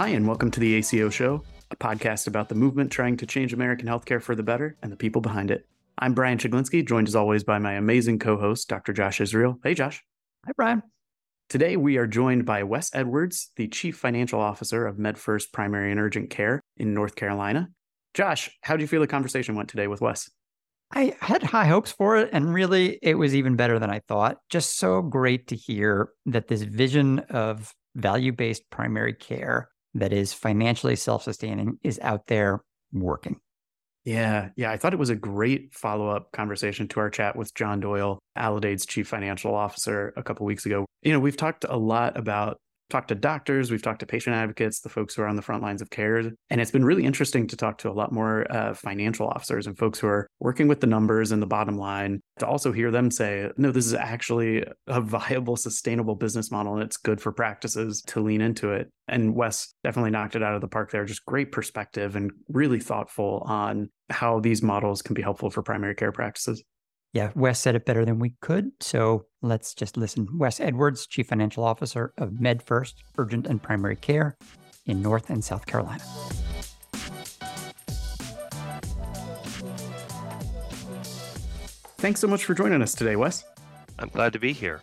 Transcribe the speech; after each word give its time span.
Hi, 0.00 0.08
and 0.08 0.26
welcome 0.26 0.50
to 0.52 0.60
the 0.60 0.76
ACO 0.76 1.10
Show, 1.10 1.44
a 1.70 1.76
podcast 1.76 2.26
about 2.26 2.48
the 2.48 2.54
movement 2.54 2.90
trying 2.90 3.18
to 3.18 3.26
change 3.26 3.52
American 3.52 3.86
healthcare 3.86 4.22
for 4.22 4.34
the 4.34 4.42
better 4.42 4.78
and 4.80 4.90
the 4.90 4.96
people 4.96 5.20
behind 5.20 5.50
it. 5.50 5.68
I'm 5.98 6.14
Brian 6.14 6.38
Chiglinski, 6.38 6.88
joined 6.88 7.06
as 7.06 7.14
always 7.14 7.44
by 7.44 7.58
my 7.58 7.74
amazing 7.74 8.18
co 8.18 8.38
host, 8.38 8.66
Dr. 8.66 8.94
Josh 8.94 9.20
Israel. 9.20 9.58
Hey, 9.62 9.74
Josh. 9.74 10.02
Hi, 10.46 10.52
Brian. 10.56 10.82
Today, 11.50 11.76
we 11.76 11.98
are 11.98 12.06
joined 12.06 12.46
by 12.46 12.62
Wes 12.62 12.88
Edwards, 12.94 13.50
the 13.56 13.68
Chief 13.68 13.94
Financial 13.94 14.40
Officer 14.40 14.86
of 14.86 14.96
MedFirst 14.96 15.52
Primary 15.52 15.90
and 15.90 16.00
Urgent 16.00 16.30
Care 16.30 16.62
in 16.78 16.94
North 16.94 17.14
Carolina. 17.14 17.68
Josh, 18.14 18.48
how 18.62 18.76
do 18.76 18.82
you 18.82 18.88
feel 18.88 19.02
the 19.02 19.06
conversation 19.06 19.54
went 19.54 19.68
today 19.68 19.86
with 19.86 20.00
Wes? 20.00 20.30
I 20.94 21.14
had 21.20 21.42
high 21.42 21.66
hopes 21.66 21.92
for 21.92 22.16
it, 22.16 22.30
and 22.32 22.54
really, 22.54 22.98
it 23.02 23.16
was 23.16 23.34
even 23.34 23.54
better 23.54 23.78
than 23.78 23.90
I 23.90 24.00
thought. 24.08 24.38
Just 24.48 24.78
so 24.78 25.02
great 25.02 25.48
to 25.48 25.56
hear 25.56 26.08
that 26.24 26.48
this 26.48 26.62
vision 26.62 27.18
of 27.28 27.74
value 27.94 28.32
based 28.32 28.62
primary 28.70 29.12
care 29.12 29.68
that 29.94 30.12
is 30.12 30.32
financially 30.32 30.96
self 30.96 31.22
sustaining 31.22 31.78
is 31.82 31.98
out 32.02 32.26
there 32.26 32.62
working. 32.92 33.40
Yeah, 34.04 34.48
yeah. 34.56 34.70
I 34.70 34.78
thought 34.78 34.94
it 34.94 34.98
was 34.98 35.10
a 35.10 35.14
great 35.14 35.74
follow 35.74 36.08
up 36.08 36.32
conversation 36.32 36.88
to 36.88 37.00
our 37.00 37.10
chat 37.10 37.36
with 37.36 37.54
John 37.54 37.80
Doyle, 37.80 38.18
Aledade's 38.34 38.86
chief 38.86 39.08
financial 39.08 39.54
officer, 39.54 40.14
a 40.16 40.22
couple 40.22 40.46
weeks 40.46 40.64
ago. 40.64 40.86
You 41.02 41.12
know, 41.12 41.20
we've 41.20 41.36
talked 41.36 41.66
a 41.68 41.76
lot 41.76 42.16
about 42.16 42.58
talked 42.90 43.08
to 43.08 43.14
doctors, 43.14 43.70
we've 43.70 43.82
talked 43.82 44.00
to 44.00 44.06
patient 44.06 44.36
advocates, 44.36 44.80
the 44.80 44.88
folks 44.88 45.14
who 45.14 45.22
are 45.22 45.26
on 45.26 45.36
the 45.36 45.42
front 45.42 45.62
lines 45.62 45.80
of 45.80 45.90
care. 45.90 46.18
And 46.50 46.60
it's 46.60 46.70
been 46.70 46.84
really 46.84 47.04
interesting 47.04 47.46
to 47.46 47.56
talk 47.56 47.78
to 47.78 47.90
a 47.90 47.92
lot 47.92 48.12
more 48.12 48.50
uh, 48.50 48.74
financial 48.74 49.28
officers 49.28 49.66
and 49.66 49.78
folks 49.78 49.98
who 49.98 50.08
are 50.08 50.26
working 50.40 50.68
with 50.68 50.80
the 50.80 50.86
numbers 50.86 51.32
and 51.32 51.40
the 51.40 51.46
bottom 51.46 51.78
line 51.78 52.20
to 52.38 52.46
also 52.46 52.72
hear 52.72 52.90
them 52.90 53.10
say, 53.10 53.48
no, 53.56 53.70
this 53.70 53.86
is 53.86 53.94
actually 53.94 54.64
a 54.86 55.00
viable, 55.00 55.56
sustainable 55.56 56.14
business 56.16 56.50
model 56.50 56.74
and 56.74 56.82
it's 56.82 56.96
good 56.96 57.20
for 57.20 57.32
practices 57.32 58.02
to 58.08 58.20
lean 58.20 58.40
into 58.40 58.72
it. 58.72 58.90
And 59.08 59.34
Wes 59.34 59.74
definitely 59.84 60.10
knocked 60.10 60.36
it 60.36 60.42
out 60.42 60.54
of 60.54 60.60
the 60.60 60.68
park 60.68 60.90
there. 60.90 61.04
Just 61.04 61.24
great 61.24 61.52
perspective 61.52 62.16
and 62.16 62.30
really 62.48 62.80
thoughtful 62.80 63.42
on 63.46 63.90
how 64.10 64.40
these 64.40 64.62
models 64.62 65.02
can 65.02 65.14
be 65.14 65.22
helpful 65.22 65.50
for 65.50 65.62
primary 65.62 65.94
care 65.94 66.12
practices. 66.12 66.62
Yeah, 67.12 67.30
Wes 67.34 67.58
said 67.58 67.74
it 67.74 67.84
better 67.84 68.04
than 68.04 68.20
we 68.20 68.34
could. 68.40 68.70
So 68.80 69.26
let's 69.42 69.74
just 69.74 69.96
listen. 69.96 70.28
Wes 70.38 70.60
Edwards, 70.60 71.06
Chief 71.06 71.26
Financial 71.26 71.64
Officer 71.64 72.12
of 72.18 72.30
MedFirst 72.30 72.94
Urgent 73.18 73.46
and 73.48 73.60
Primary 73.60 73.96
Care 73.96 74.36
in 74.86 75.02
North 75.02 75.28
and 75.28 75.44
South 75.44 75.66
Carolina. 75.66 76.02
Thanks 81.98 82.20
so 82.20 82.28
much 82.28 82.44
for 82.44 82.54
joining 82.54 82.80
us 82.80 82.94
today, 82.94 83.16
Wes. 83.16 83.44
I'm 83.98 84.08
glad 84.08 84.32
to 84.32 84.38
be 84.38 84.52
here. 84.52 84.80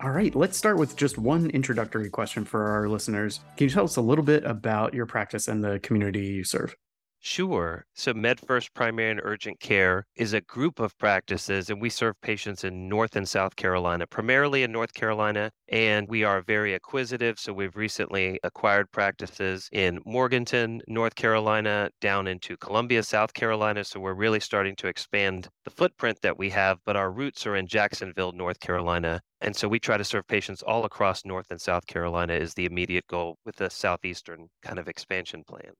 All 0.00 0.10
right, 0.10 0.34
let's 0.34 0.56
start 0.56 0.78
with 0.78 0.96
just 0.96 1.16
one 1.16 1.48
introductory 1.50 2.10
question 2.10 2.44
for 2.44 2.66
our 2.66 2.88
listeners. 2.88 3.40
Can 3.56 3.64
you 3.68 3.70
tell 3.70 3.84
us 3.84 3.96
a 3.96 4.00
little 4.00 4.24
bit 4.24 4.44
about 4.44 4.94
your 4.94 5.06
practice 5.06 5.48
and 5.48 5.64
the 5.64 5.78
community 5.80 6.26
you 6.26 6.44
serve? 6.44 6.76
Sure. 7.20 7.84
So, 7.94 8.12
MedFirst 8.12 8.74
Primary 8.74 9.10
and 9.12 9.20
Urgent 9.22 9.60
Care 9.60 10.04
is 10.16 10.32
a 10.32 10.40
group 10.40 10.80
of 10.80 10.98
practices, 10.98 11.70
and 11.70 11.80
we 11.80 11.90
serve 11.90 12.20
patients 12.22 12.64
in 12.64 12.88
North 12.88 13.14
and 13.14 13.28
South 13.28 13.54
Carolina, 13.54 14.06
primarily 14.06 14.62
in 14.64 14.72
North 14.72 14.94
Carolina. 14.94 15.52
And 15.68 16.08
we 16.08 16.24
are 16.24 16.42
very 16.42 16.74
acquisitive. 16.74 17.38
So, 17.38 17.52
we've 17.52 17.76
recently 17.76 18.40
acquired 18.42 18.90
practices 18.90 19.68
in 19.72 20.00
Morganton, 20.06 20.80
North 20.88 21.14
Carolina, 21.14 21.90
down 22.00 22.26
into 22.26 22.56
Columbia, 22.56 23.04
South 23.04 23.32
Carolina. 23.32 23.84
So, 23.84 24.00
we're 24.00 24.14
really 24.14 24.40
starting 24.40 24.74
to 24.76 24.88
expand 24.88 25.48
the 25.64 25.70
footprint 25.70 26.20
that 26.22 26.36
we 26.38 26.50
have, 26.50 26.78
but 26.84 26.96
our 26.96 27.12
roots 27.12 27.46
are 27.46 27.54
in 27.54 27.68
Jacksonville, 27.68 28.32
North 28.32 28.58
Carolina. 28.58 29.20
And 29.40 29.54
so 29.54 29.68
we 29.68 29.78
try 29.78 29.96
to 29.98 30.04
serve 30.04 30.26
patients 30.26 30.62
all 30.62 30.84
across 30.84 31.24
North 31.24 31.50
and 31.50 31.60
South 31.60 31.86
Carolina 31.86 32.34
is 32.34 32.54
the 32.54 32.64
immediate 32.64 33.06
goal 33.06 33.38
with 33.44 33.56
the 33.56 33.70
Southeastern 33.70 34.48
kind 34.62 34.78
of 34.80 34.88
expansion 34.88 35.44
plan. 35.44 35.72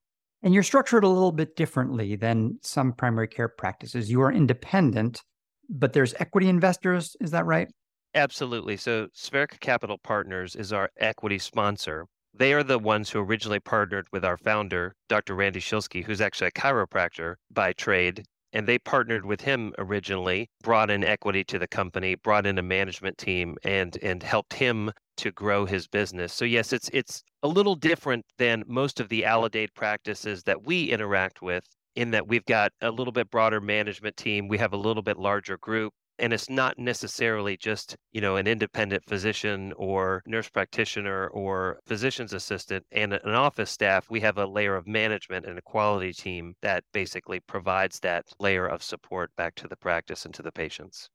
And 0.42 0.55
you're 0.55 0.63
structured 0.63 1.05
a 1.05 1.08
little 1.08 1.33
bit 1.33 1.57
differently 1.57 2.17
than 2.17 2.58
some 2.63 2.92
primary 2.92 3.29
care 3.29 3.48
practices. 3.48 4.11
You 4.11 4.23
are 4.23 4.33
independent, 4.33 5.23
but 5.68 5.92
there's 5.92 6.14
equity 6.20 6.48
investors. 6.48 7.17
Is 7.20 7.33
that 7.33 7.45
right? 7.45 7.68
Absolutely. 8.14 8.77
So, 8.77 9.08
Spherica 9.14 9.61
Capital 9.61 9.98
Partners 9.98 10.57
is 10.57 10.73
our 10.73 10.90
equity 10.96 11.39
sponsor. 11.39 12.07
They 12.33 12.52
are 12.52 12.63
the 12.63 12.79
ones 12.79 13.11
who 13.11 13.20
originally 13.20 13.61
partnered 13.61 14.07
with 14.13 14.24
our 14.24 14.36
founder, 14.36 14.95
Dr. 15.08 15.35
Randy 15.35 15.61
Shilsky, 15.61 16.05
who's 16.05 16.20
actually 16.20 16.48
a 16.48 16.52
chiropractor 16.52 17.34
by 17.51 17.73
trade 17.73 18.24
and 18.52 18.67
they 18.67 18.79
partnered 18.79 19.27
with 19.27 19.40
him 19.40 19.73
originally 19.79 20.48
brought 20.63 20.90
in 20.90 21.05
equity 21.05 21.45
to 21.45 21.58
the 21.58 21.68
company 21.68 22.14
brought 22.14 22.46
in 22.46 22.58
a 22.58 22.63
management 22.63 23.18
team 23.18 23.57
and 23.63 23.98
and 24.02 24.23
helped 24.23 24.55
him 24.55 24.90
to 25.18 25.30
grow 25.33 25.67
his 25.67 25.86
business. 25.86 26.33
So 26.33 26.45
yes 26.45 26.73
it's 26.73 26.89
it's 26.92 27.23
a 27.42 27.48
little 27.48 27.74
different 27.74 28.24
than 28.39 28.64
most 28.67 29.01
of 29.01 29.08
the 29.08 29.23
Aledade 29.23 29.74
practices 29.74 30.42
that 30.45 30.64
we 30.64 30.84
interact 30.90 31.42
with 31.42 31.64
in 31.95 32.11
that 32.12 32.29
we've 32.29 32.45
got 32.46 32.73
a 32.80 32.90
little 32.90 33.12
bit 33.12 33.30
broader 33.30 33.61
management 33.61 34.17
team 34.17 34.48
we 34.48 34.58
have 34.58 34.73
a 34.73 34.77
little 34.77 35.02
bit 35.02 35.18
larger 35.18 35.58
group 35.58 35.92
and 36.18 36.33
it's 36.33 36.51
not 36.51 36.78
necessarily 36.78 37.57
just 37.57 37.96
you 38.12 38.20
know 38.20 38.36
an 38.36 38.46
independent 38.46 39.05
physician 39.05 39.73
or 39.77 40.23
nurse 40.27 40.48
practitioner 40.48 41.28
or 41.28 41.78
physician's 41.86 42.33
assistant 42.33 42.84
and 42.92 43.12
an 43.12 43.34
office 43.34 43.70
staff. 43.70 44.11
We 44.11 44.20
have 44.20 44.39
a 44.39 44.46
layer 44.46 44.77
of 44.77 44.86
management 44.86 45.46
and 45.46 45.58
a 45.58 45.62
quality 45.62 46.12
team 46.12 46.55
that 46.62 46.84
basically 46.92 47.40
provides 47.40 48.01
that 48.01 48.27
layer 48.40 48.67
of 48.67 48.83
support 48.83 49.30
back 49.36 49.55
to 49.57 49.68
the 49.68 49.77
practice 49.77 50.24
and 50.24 50.34
to 50.34 50.42
the 50.42 50.52
patients 50.52 51.08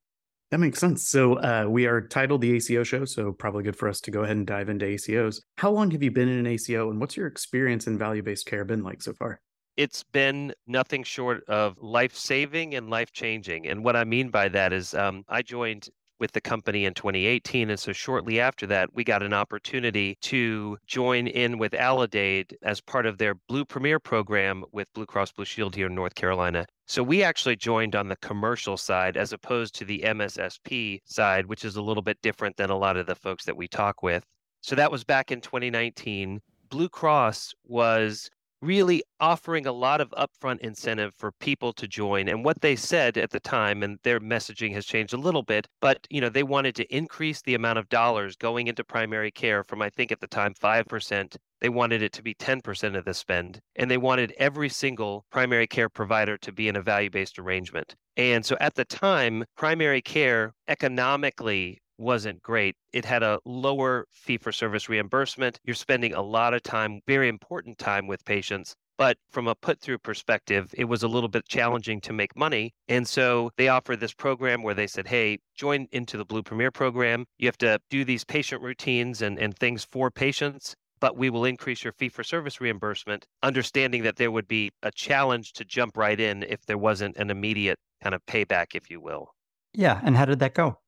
that 0.50 0.58
makes 0.58 0.78
sense. 0.78 1.08
So 1.08 1.34
uh, 1.34 1.66
we 1.68 1.86
are 1.86 2.00
titled 2.00 2.40
the 2.40 2.52
ACO 2.52 2.84
show, 2.84 3.04
so 3.04 3.32
probably 3.32 3.64
good 3.64 3.76
for 3.76 3.88
us 3.88 4.00
to 4.02 4.10
go 4.10 4.22
ahead 4.22 4.36
and 4.36 4.46
dive 4.46 4.68
into 4.68 4.86
ACOs. 4.86 5.40
How 5.58 5.70
long 5.70 5.90
have 5.90 6.02
you 6.02 6.10
been 6.10 6.28
in 6.28 6.38
an 6.38 6.46
ACO, 6.46 6.90
and 6.90 7.00
what's 7.00 7.16
your 7.16 7.26
experience 7.26 7.86
in 7.86 7.98
value-based 7.98 8.46
care 8.46 8.64
been 8.64 8.82
like 8.82 9.02
so 9.02 9.12
far? 9.14 9.40
it's 9.76 10.04
been 10.04 10.52
nothing 10.66 11.02
short 11.02 11.44
of 11.48 11.76
life 11.80 12.14
saving 12.14 12.74
and 12.74 12.90
life 12.90 13.12
changing. 13.12 13.66
And 13.66 13.84
what 13.84 13.96
I 13.96 14.04
mean 14.04 14.28
by 14.30 14.48
that 14.50 14.72
is 14.72 14.94
um, 14.94 15.24
I 15.28 15.42
joined 15.42 15.88
with 16.24 16.32
the 16.32 16.40
company 16.40 16.86
in 16.86 16.94
2018. 16.94 17.68
And 17.68 17.78
so 17.78 17.92
shortly 17.92 18.40
after 18.40 18.66
that, 18.68 18.94
we 18.94 19.04
got 19.04 19.22
an 19.22 19.34
opportunity 19.34 20.16
to 20.22 20.78
join 20.86 21.26
in 21.26 21.58
with 21.58 21.72
Aledade 21.72 22.54
as 22.62 22.80
part 22.80 23.04
of 23.04 23.18
their 23.18 23.34
Blue 23.34 23.66
Premier 23.66 24.00
program 24.00 24.64
with 24.72 24.90
Blue 24.94 25.04
Cross 25.04 25.32
Blue 25.32 25.44
Shield 25.44 25.76
here 25.76 25.88
in 25.88 25.94
North 25.94 26.14
Carolina. 26.14 26.64
So 26.86 27.02
we 27.02 27.22
actually 27.22 27.56
joined 27.56 27.94
on 27.94 28.08
the 28.08 28.16
commercial 28.16 28.78
side 28.78 29.18
as 29.18 29.34
opposed 29.34 29.74
to 29.74 29.84
the 29.84 29.98
MSSP 29.98 31.00
side, 31.04 31.44
which 31.44 31.62
is 31.62 31.76
a 31.76 31.82
little 31.82 32.02
bit 32.02 32.16
different 32.22 32.56
than 32.56 32.70
a 32.70 32.78
lot 32.78 32.96
of 32.96 33.04
the 33.04 33.14
folks 33.14 33.44
that 33.44 33.58
we 33.58 33.68
talk 33.68 34.02
with. 34.02 34.24
So 34.62 34.74
that 34.76 34.90
was 34.90 35.04
back 35.04 35.30
in 35.30 35.42
2019. 35.42 36.40
Blue 36.70 36.88
Cross 36.88 37.52
was 37.66 38.30
really 38.64 39.02
offering 39.20 39.66
a 39.66 39.72
lot 39.72 40.00
of 40.00 40.10
upfront 40.10 40.58
incentive 40.60 41.12
for 41.16 41.32
people 41.32 41.72
to 41.72 41.86
join 41.86 42.28
and 42.28 42.44
what 42.44 42.60
they 42.60 42.74
said 42.74 43.16
at 43.16 43.30
the 43.30 43.40
time 43.40 43.82
and 43.82 43.98
their 44.02 44.20
messaging 44.20 44.72
has 44.72 44.86
changed 44.86 45.12
a 45.12 45.18
little 45.18 45.42
bit 45.42 45.66
but 45.80 45.98
you 46.10 46.20
know 46.20 46.28
they 46.28 46.42
wanted 46.42 46.74
to 46.74 46.94
increase 46.94 47.42
the 47.42 47.54
amount 47.54 47.78
of 47.78 47.88
dollars 47.88 48.36
going 48.36 48.66
into 48.66 48.82
primary 48.84 49.30
care 49.30 49.62
from 49.62 49.82
i 49.82 49.90
think 49.90 50.10
at 50.10 50.20
the 50.20 50.26
time 50.26 50.54
5% 50.54 51.36
they 51.64 51.70
wanted 51.70 52.02
it 52.02 52.12
to 52.12 52.22
be 52.22 52.34
10% 52.34 52.94
of 52.94 53.06
the 53.06 53.14
spend 53.14 53.58
and 53.76 53.90
they 53.90 53.96
wanted 53.96 54.34
every 54.36 54.68
single 54.68 55.24
primary 55.30 55.66
care 55.66 55.88
provider 55.88 56.36
to 56.36 56.52
be 56.52 56.68
in 56.68 56.76
a 56.76 56.82
value 56.82 57.08
based 57.08 57.38
arrangement. 57.38 57.94
And 58.18 58.44
so 58.44 58.54
at 58.60 58.74
the 58.74 58.84
time 58.84 59.44
primary 59.56 60.02
care 60.02 60.52
economically 60.68 61.80
wasn't 61.98 62.42
great. 62.42 62.76
It 62.92 63.04
had 63.04 63.22
a 63.22 63.40
lower 63.44 64.06
fee 64.10 64.38
for 64.38 64.52
service 64.52 64.88
reimbursement. 64.88 65.60
You're 65.64 65.74
spending 65.74 66.14
a 66.14 66.22
lot 66.22 66.54
of 66.54 66.62
time, 66.62 67.00
very 67.06 67.28
important 67.28 67.78
time 67.78 68.06
with 68.06 68.24
patients. 68.24 68.74
But 68.96 69.16
from 69.30 69.48
a 69.48 69.56
put 69.56 69.80
through 69.80 69.98
perspective, 69.98 70.72
it 70.76 70.84
was 70.84 71.02
a 71.02 71.08
little 71.08 71.28
bit 71.28 71.48
challenging 71.48 72.00
to 72.02 72.12
make 72.12 72.36
money. 72.36 72.72
And 72.88 73.08
so 73.08 73.50
they 73.56 73.68
offered 73.68 73.98
this 73.98 74.14
program 74.14 74.62
where 74.62 74.74
they 74.74 74.86
said, 74.86 75.08
hey, 75.08 75.38
join 75.56 75.88
into 75.90 76.16
the 76.16 76.24
Blue 76.24 76.44
Premier 76.44 76.70
program. 76.70 77.24
You 77.38 77.48
have 77.48 77.58
to 77.58 77.80
do 77.90 78.04
these 78.04 78.24
patient 78.24 78.62
routines 78.62 79.20
and, 79.20 79.38
and 79.38 79.56
things 79.56 79.84
for 79.84 80.12
patients, 80.12 80.76
but 81.00 81.16
we 81.16 81.28
will 81.28 81.44
increase 81.44 81.82
your 81.82 81.92
fee 81.92 82.08
for 82.08 82.22
service 82.22 82.60
reimbursement, 82.60 83.26
understanding 83.42 84.04
that 84.04 84.16
there 84.16 84.30
would 84.30 84.46
be 84.46 84.70
a 84.84 84.92
challenge 84.92 85.54
to 85.54 85.64
jump 85.64 85.96
right 85.96 86.20
in 86.20 86.44
if 86.44 86.64
there 86.66 86.78
wasn't 86.78 87.16
an 87.16 87.30
immediate 87.30 87.78
kind 88.00 88.14
of 88.14 88.24
payback, 88.26 88.76
if 88.76 88.90
you 88.90 89.00
will. 89.00 89.34
Yeah. 89.72 90.00
And 90.04 90.16
how 90.16 90.24
did 90.24 90.38
that 90.38 90.54
go? 90.54 90.78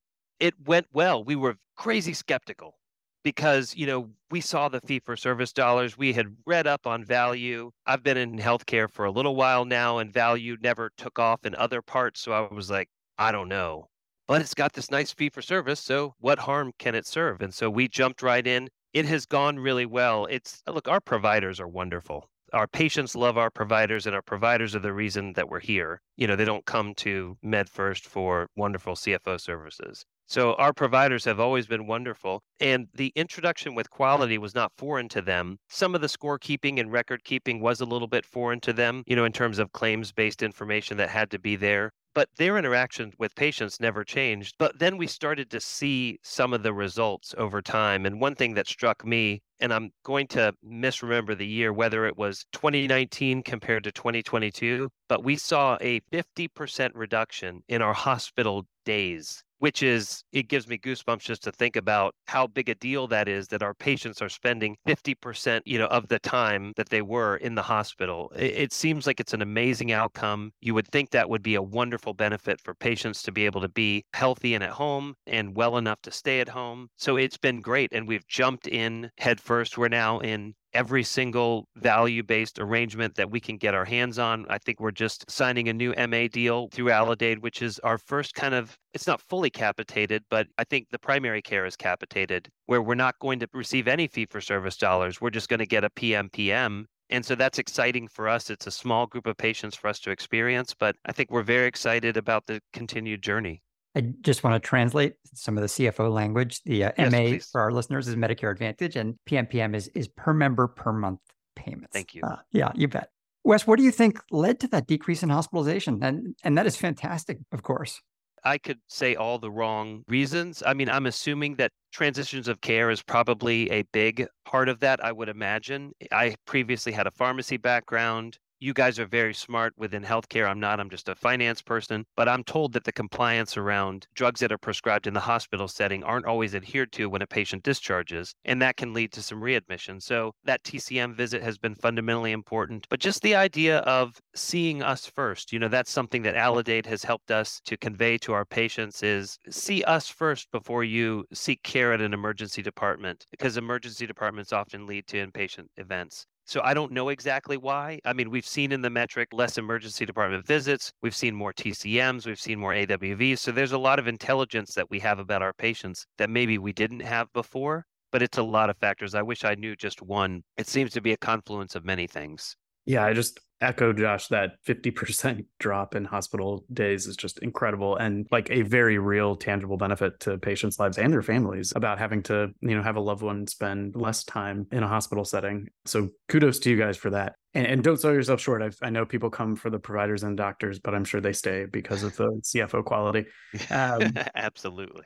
It 0.41 0.55
went 0.65 0.87
well. 0.93 1.23
We 1.25 1.37
were 1.37 1.57
crazy 1.77 2.13
skeptical 2.13 2.79
because, 3.23 3.75
you 3.77 3.87
know, 3.87 4.11
we 4.31 4.41
saw 4.41 4.69
the 4.69 4.81
fee 4.81 5.01
for 5.01 5.17
service 5.17 5.53
dollars. 5.53 5.99
We 5.99 6.13
had 6.13 6.37
read 6.47 6.67
up 6.67 6.87
on 6.87 7.05
value. 7.05 7.71
I've 7.87 8.03
been 8.03 8.17
in 8.17 8.39
healthcare 8.39 8.91
for 8.91 9.05
a 9.05 9.11
little 9.11 9.37
while 9.37 9.65
now, 9.65 9.99
and 9.99 10.13
value 10.13 10.57
never 10.61 10.91
took 10.97 11.19
off 11.19 11.45
in 11.45 11.55
other 11.55 11.83
parts. 11.83 12.21
So 12.21 12.33
I 12.33 12.53
was 12.53 12.71
like, 12.71 12.89
I 13.19 13.33
don't 13.33 13.49
know. 13.49 13.89
But 14.29 14.41
it's 14.41 14.55
got 14.55 14.73
this 14.73 14.91
nice 14.91 15.13
fee 15.13 15.31
for 15.31 15.43
service. 15.43 15.81
So 15.81 16.15
what 16.19 16.41
harm 16.41 16.73
can 16.79 16.95
it 16.95 17.07
serve? 17.07 17.41
And 17.41 17.55
so 17.55 17.71
we 17.71 17.89
jumped 17.89 18.23
right 18.23 18.47
in. 18.47 18.69
It 18.93 19.07
has 19.07 19.27
gone 19.27 19.59
really 19.59 19.87
well. 19.87 20.27
It's 20.27 20.63
look, 20.67 20.89
our 20.89 21.01
providers 21.01 21.61
are 21.61 21.69
wonderful 21.69 22.29
our 22.53 22.67
patients 22.67 23.15
love 23.15 23.37
our 23.37 23.51
providers 23.51 24.07
and 24.07 24.15
our 24.15 24.23
providers 24.23 24.75
are 24.75 24.81
the 24.81 24.93
reason 24.93 25.33
that 25.35 25.49
we're 25.49 25.61
here. 25.61 26.01
You 26.17 26.27
know, 26.27 26.37
they 26.37 26.45
don't 26.45 26.65
come 26.65 26.95
to 26.97 27.37
MedFirst 27.45 28.05
for 28.05 28.49
wonderful 28.57 28.95
CFO 28.95 29.41
services. 29.41 30.05
So 30.27 30.55
our 30.55 30.73
providers 30.73 31.25
have 31.25 31.39
always 31.39 31.67
been 31.67 31.87
wonderful. 31.87 32.43
And 32.61 32.89
the 32.95 33.13
introduction 33.15 33.75
with 33.75 33.91
quality 33.91 34.39
was 34.39 34.55
not 34.55 34.73
foreign 34.77 35.09
to 35.11 35.23
them. 35.23 35.59
Some 35.69 35.95
of 35.95 36.01
the 36.01 36.09
scorekeeping 36.09 36.81
and 36.81 36.91
record 36.91 37.25
keeping 37.25 37.61
was 37.61 37.81
a 37.81 37.87
little 37.87 38.09
bit 38.09 38.25
foreign 38.25 38.61
to 38.61 38.73
them, 38.73 39.05
you 39.07 39.15
know, 39.15 39.25
in 39.25 39.33
terms 39.33 39.59
of 39.59 39.73
claims 39.73 40.13
based 40.13 40.43
information 40.43 40.97
that 40.97 41.11
had 41.11 41.31
to 41.31 41.39
be 41.39 41.57
there 41.57 41.93
but 42.17 42.31
their 42.39 42.57
interaction 42.57 43.13
with 43.19 43.35
patients 43.35 43.79
never 43.79 44.03
changed. 44.03 44.55
But 44.59 44.79
then 44.79 44.97
we 44.97 45.07
started 45.07 45.51
to 45.51 45.61
see 45.61 46.19
some 46.23 46.55
of 46.55 46.63
the 46.63 46.73
results 46.73 47.35
over 47.37 47.61
time. 47.61 48.07
And 48.07 48.23
one 48.23 48.35
thing 48.35 48.55
that 48.55 48.67
struck 48.67 49.05
me, 49.05 49.43
and 49.61 49.71
I'm 49.71 49.91
going 50.03 50.27
to 50.29 50.55
misremember 50.65 51.35
the 51.35 51.47
year, 51.47 51.75
whether 51.75 52.07
it 52.07 52.17
was 52.17 52.47
2019 52.53 53.43
compared 53.43 53.85
to 53.85 53.93
2022, 53.93 54.89
but 55.11 55.25
we 55.25 55.37
saw 55.37 55.77
a 55.83 56.01
50% 56.11 56.91
reduction 56.95 57.61
in 57.69 57.83
our 57.83 57.93
hospital 57.93 58.65
days 58.87 59.45
which 59.59 59.83
is 59.83 60.23
it 60.33 60.49
gives 60.49 60.69
me 60.69 60.79
goosebumps 60.79 61.21
just 61.23 61.43
to 61.45 61.53
think 61.53 61.77
about 61.77 62.15
how 62.27 62.47
big 62.47 62.69
a 62.69 62.75
deal 62.75 63.07
that 63.09 63.29
is 63.29 63.49
that 63.49 63.63
our 63.63 63.75
patients 63.75 64.21
are 64.21 64.29
spending 64.29 64.77
50% 64.87 65.61
you 65.65 65.79
know 65.79 65.87
of 65.87 66.09
the 66.09 66.19
time 66.19 66.73
that 66.77 66.89
they 66.89 67.03
were 67.03 67.37
in 67.37 67.55
the 67.55 67.63
hospital. 67.63 68.33
It, 68.37 68.55
it, 68.57 68.73
seems 68.73 69.07
like 69.07 69.21
it's 69.21 69.33
an 69.33 69.43
amazing 69.43 69.93
outcome. 69.93 70.53
You 70.61 70.75
would 70.75 70.89
think 70.89 71.11
that 71.11 71.31
would 71.31 71.43
be 71.43 71.55
a 71.55 71.63
wonderful 71.63 72.15
benefit 72.15 72.61
for 72.61 72.75
patients 72.75 73.23
to 73.23 73.33
be 73.33 73.47
able 73.47 73.61
to 73.63 73.69
be 73.69 74.05
healthy 74.13 74.55
and 74.55 74.63
at 74.63 74.71
home 74.71 75.15
and 75.27 75.57
well 75.57 75.77
enough 75.77 76.03
to 76.03 76.11
stay 76.11 76.41
at 76.41 76.49
home. 76.49 76.89
So 76.97 77.17
it's 77.17 77.39
been 77.39 77.61
great 77.61 77.93
and 77.93 78.07
we've 78.07 78.27
jumped 78.27 78.67
in 78.67 79.11
headfirst. 79.19 79.79
We're 79.79 79.89
now 79.89 80.19
in 80.21 80.55
every 80.77 81.03
single 81.03 81.67
value 81.77 82.23
based 82.23 82.59
arrangement 82.59 83.15
that 83.15 83.31
we 83.31 83.41
can 83.41 83.57
get 83.57 83.75
our 83.75 83.87
hands 83.87 84.19
on. 84.19 84.45
I 84.51 84.59
think 84.59 84.79
we're 84.79 84.91
just 84.91 85.29
signing 85.31 85.71
a 85.71 85.73
new 85.73 85.95
MA 85.97 86.29
deal 86.31 86.69
through 86.71 86.91
Aledade, 86.91 87.41
which 87.41 87.63
is 87.63 87.79
our 87.79 87.97
first 87.97 88.35
kind 88.35 88.55
of, 88.55 88.77
it's 88.93 89.07
not 89.07 89.23
fully 89.23 89.49
capitated, 89.49 90.23
but 90.29 90.47
I 90.59 90.65
think 90.65 90.89
the 90.91 90.99
primary 90.99 91.41
care 91.41 91.65
is 91.65 91.77
capitated, 91.77 92.51
where 92.67 92.83
we're 92.83 92.95
not 92.95 93.19
going 93.21 93.39
to 93.41 93.49
receive 93.55 93.89
any 93.89 94.07
fee 94.07 94.27
for 94.27 94.43
service 94.43 94.77
dollars. 94.77 95.19
We're 95.19 95.31
just 95.31 95.49
going 95.49 95.61
to 95.61 95.67
get 95.67 95.83
a 95.83 95.91
PMPM. 95.91 96.85
And 97.09 97.25
so 97.25 97.35
that's 97.35 97.59
exciting 97.59 98.09
for 98.09 98.29
us. 98.29 98.51
It's 98.51 98.67
a 98.67 98.71
small 98.71 99.07
group 99.07 99.27
of 99.27 99.39
patients 99.39 99.77
for 99.77 99.89
us 99.89 99.99
to 100.01 100.11
experience, 100.11 100.75
but 100.79 100.95
I 101.07 101.13
think 101.13 101.31
we're 101.31 101.43
very 101.43 101.69
excited 101.69 102.19
about 102.19 102.47
the 102.47 102.61
continued 102.75 103.23
journey. 103.23 103.63
I 103.97 104.03
just 104.21 104.45
want 104.45 104.63
to 104.63 104.69
translate 104.69 105.15
some 105.33 105.57
of 105.57 105.63
the 105.63 105.69
CFO 105.69 106.13
language. 106.13 106.63
The 106.65 106.85
uh, 106.85 106.93
yes, 106.99 107.11
MA 107.11 107.19
please. 107.19 107.49
for 107.51 107.63
our 107.63 107.73
listeners 107.73 108.07
is 108.07 108.15
Medicare 108.15 108.53
Advantage, 108.53 108.95
and 108.95 109.17
PMPM 109.29 109.75
is 109.75 109.89
is 109.95 110.07
per 110.07 110.35
member 110.35 110.69
per 110.69 110.93
month 110.93 111.21
payments. 111.57 111.95
Thank 111.95 112.15
you. 112.15 112.23
Uh, 112.23 112.37
yeah, 112.53 112.71
you 112.75 112.89
bet. 112.89 113.09
Wes, 113.43 113.67
what 113.67 113.79
do 113.79 113.85
you 113.85 113.91
think 113.91 114.21
led 114.31 114.61
to 114.61 114.69
that 114.69 114.87
decrease 114.87 115.23
in 115.23 115.31
hospitalization? 115.31 116.01
And 116.03 116.37
and 116.45 116.59
that 116.59 116.67
is 116.67 116.77
fantastic, 116.77 117.39
of 117.53 117.63
course. 117.63 118.03
I 118.45 118.59
could 118.59 118.79
say 118.87 119.17
all 119.17 119.39
the 119.39 119.51
wrong 119.51 120.05
reasons. 120.09 120.63
I 120.65 120.75
mean, 120.75 120.89
I'm 120.89 121.07
assuming 121.07 121.57
that 121.57 121.73
transitions 121.93 122.47
of 122.49 122.61
care 122.61 122.91
is 122.91 123.03
probably 123.03 123.69
a 123.73 123.83
big 123.93 124.27
part 124.45 124.69
of 124.69 124.79
that, 124.81 125.05
I 125.05 125.11
would 125.11 125.29
imagine. 125.29 125.93
I 126.13 126.37
previously 126.47 126.93
had 126.93 127.09
a 127.09 127.11
pharmacy 127.11 127.57
background 127.57 128.39
you 128.67 128.75
guys 128.75 128.99
are 128.99 129.07
very 129.07 129.33
smart 129.33 129.73
within 129.77 130.03
healthcare. 130.03 130.51
I'm 130.51 130.59
not, 130.59 130.81
I'm 130.81 130.91
just 130.91 131.09
a 131.09 131.15
finance 131.15 131.63
person, 131.63 132.05
but 132.17 132.29
I'm 132.29 132.43
told 132.43 132.73
that 132.73 132.83
the 132.83 132.91
compliance 132.91 133.57
around 133.57 134.09
drugs 134.17 134.41
that 134.41 134.51
are 134.51 134.59
prescribed 134.59 135.07
in 135.07 135.15
the 135.15 135.21
hospital 135.21 135.69
setting 135.69 136.03
aren't 136.03 136.27
always 136.27 136.53
adhered 136.53 136.91
to 136.95 137.09
when 137.09 137.23
a 137.23 137.29
patient 137.29 137.63
discharges, 137.63 138.35
and 138.45 138.61
that 138.61 138.77
can 138.77 138.93
lead 138.93 139.13
to 139.13 139.23
some 139.23 139.41
readmission. 139.41 140.01
So 140.01 140.33
that 140.43 140.65
TCM 140.65 141.15
visit 141.15 141.45
has 141.45 141.59
been 141.59 141.77
fundamentally 141.77 142.33
important, 142.33 142.89
but 142.91 142.99
just 142.99 143.23
the 143.23 143.37
idea 143.37 143.79
of 143.79 144.19
seeing 144.35 144.83
us 144.83 145.07
first, 145.07 145.53
you 145.53 145.61
know, 145.61 145.69
that's 145.69 145.93
something 145.93 146.23
that 146.23 146.35
mm. 146.35 146.41
Aledade 146.41 146.87
has 146.87 147.05
helped 147.05 147.31
us 147.31 147.61
to 147.67 147.77
convey 147.77 148.19
to 148.19 148.33
our 148.33 148.45
patients 148.45 149.01
is 149.01 149.39
see 149.49 149.85
us 149.85 150.09
first 150.09 150.51
before 150.51 150.83
you 150.83 151.25
seek 151.33 151.63
care 151.63 151.93
at 151.93 152.01
an 152.01 152.13
emergency 152.13 152.63
department 152.63 153.27
because 153.31 153.57
emergency 153.57 154.09
departments 154.09 154.53
often 154.53 154.89
lead 154.89 155.07
to 155.07 155.25
inpatient 155.25 155.67
events. 155.77 156.27
So 156.47 156.61
I 156.63 156.75
don't 156.75 156.93
know 156.93 157.09
exactly 157.09 157.57
why. 157.57 157.99
I 158.05 158.13
mean, 158.13 158.31
we've 158.31 158.47
seen 158.47 158.71
in 158.71 158.81
the 158.81 158.91
metric 158.91 159.29
less 159.33 159.59
emergency 159.59 160.07
department 160.07 160.47
visits, 160.47 160.93
we've 161.03 161.15
seen 161.15 161.35
more 161.35 161.53
TCMs, 161.53 162.25
we've 162.25 162.41
seen 162.41 162.61
more 162.61 162.73
AWVs. 162.73 163.41
So 163.41 163.51
there's 163.51 163.73
a 163.73 163.79
lot 163.79 163.99
of 163.99 164.07
intelligence 164.07 164.73
that 164.75 164.89
we 164.89 165.01
have 165.01 165.19
about 165.19 165.43
our 165.43 165.53
patients 165.53 166.07
that 166.19 166.31
maybe 166.31 166.59
we 166.59 166.73
didn't 166.73 167.01
have 167.01 167.33
before, 167.33 167.85
but 168.13 168.23
it's 168.23 168.39
a 168.39 168.43
lot 168.43 168.71
of 168.71 168.79
factors. 168.79 169.15
I 169.15 169.23
wish 169.23 169.45
I 169.45 169.57
knew 169.57 169.75
just 169.75 170.03
one. 170.03 170.45
It 170.57 170.69
seems 170.69 170.93
to 170.93 171.01
be 171.01 171.13
a 171.13 171.17
confluence 171.17 171.75
of 171.75 171.85
many 171.85 172.07
things. 172.07 172.57
Yeah, 172.85 173.05
I 173.05 173.13
just 173.13 173.41
echo 173.61 173.93
Josh 173.93 174.29
that 174.29 174.63
50% 174.67 175.45
drop 175.59 175.95
in 175.95 176.05
hospital 176.05 176.65
days 176.73 177.07
is 177.07 177.17
just 177.17 177.39
incredible 177.39 177.97
and 177.97 178.27
like 178.31 178.51
a 178.51 178.63
very 178.63 178.99
real 178.99 179.37
tangible 179.37 179.77
benefit 179.77 180.21
to 180.21 180.39
patients 180.39 180.79
lives 180.79 180.99
and 180.99 181.13
their 181.13 181.23
families 181.23 181.73
about 181.75 181.99
having 181.99 182.23
to 182.25 182.49
you 182.61 182.75
know 182.75 182.83
have 182.83 182.97
a 182.97 183.01
loved 183.01 183.23
one 183.23 183.47
spend 183.47 183.97
less 183.97 184.25
time 184.25 184.67
in 184.73 184.83
a 184.83 184.89
hospital 184.89 185.25
setting. 185.25 185.69
So 185.85 186.11
kudos 186.29 186.59
to 186.61 186.71
you 186.71 186.77
guys 186.77 186.97
for 186.97 187.11
that. 187.11 187.35
And, 187.55 187.67
and 187.67 187.83
don't 187.83 187.99
sell 187.99 188.13
yourself 188.13 188.41
short. 188.41 188.61
I've, 188.61 188.77
i 188.83 188.91
know 188.91 189.07
people 189.07 189.31
come 189.31 189.57
for 189.57 189.71
the 189.71 189.79
providers 189.79 190.23
and 190.23 190.37
doctors 190.37 190.79
but 190.79 190.95
i'm 190.95 191.05
sure 191.05 191.21
they 191.21 191.33
stay 191.33 191.65
because 191.65 192.03
of 192.03 192.17
the 192.17 192.27
cfo 192.45 192.85
quality. 192.85 193.25
Um, 193.71 194.13
absolutely. 194.35 195.05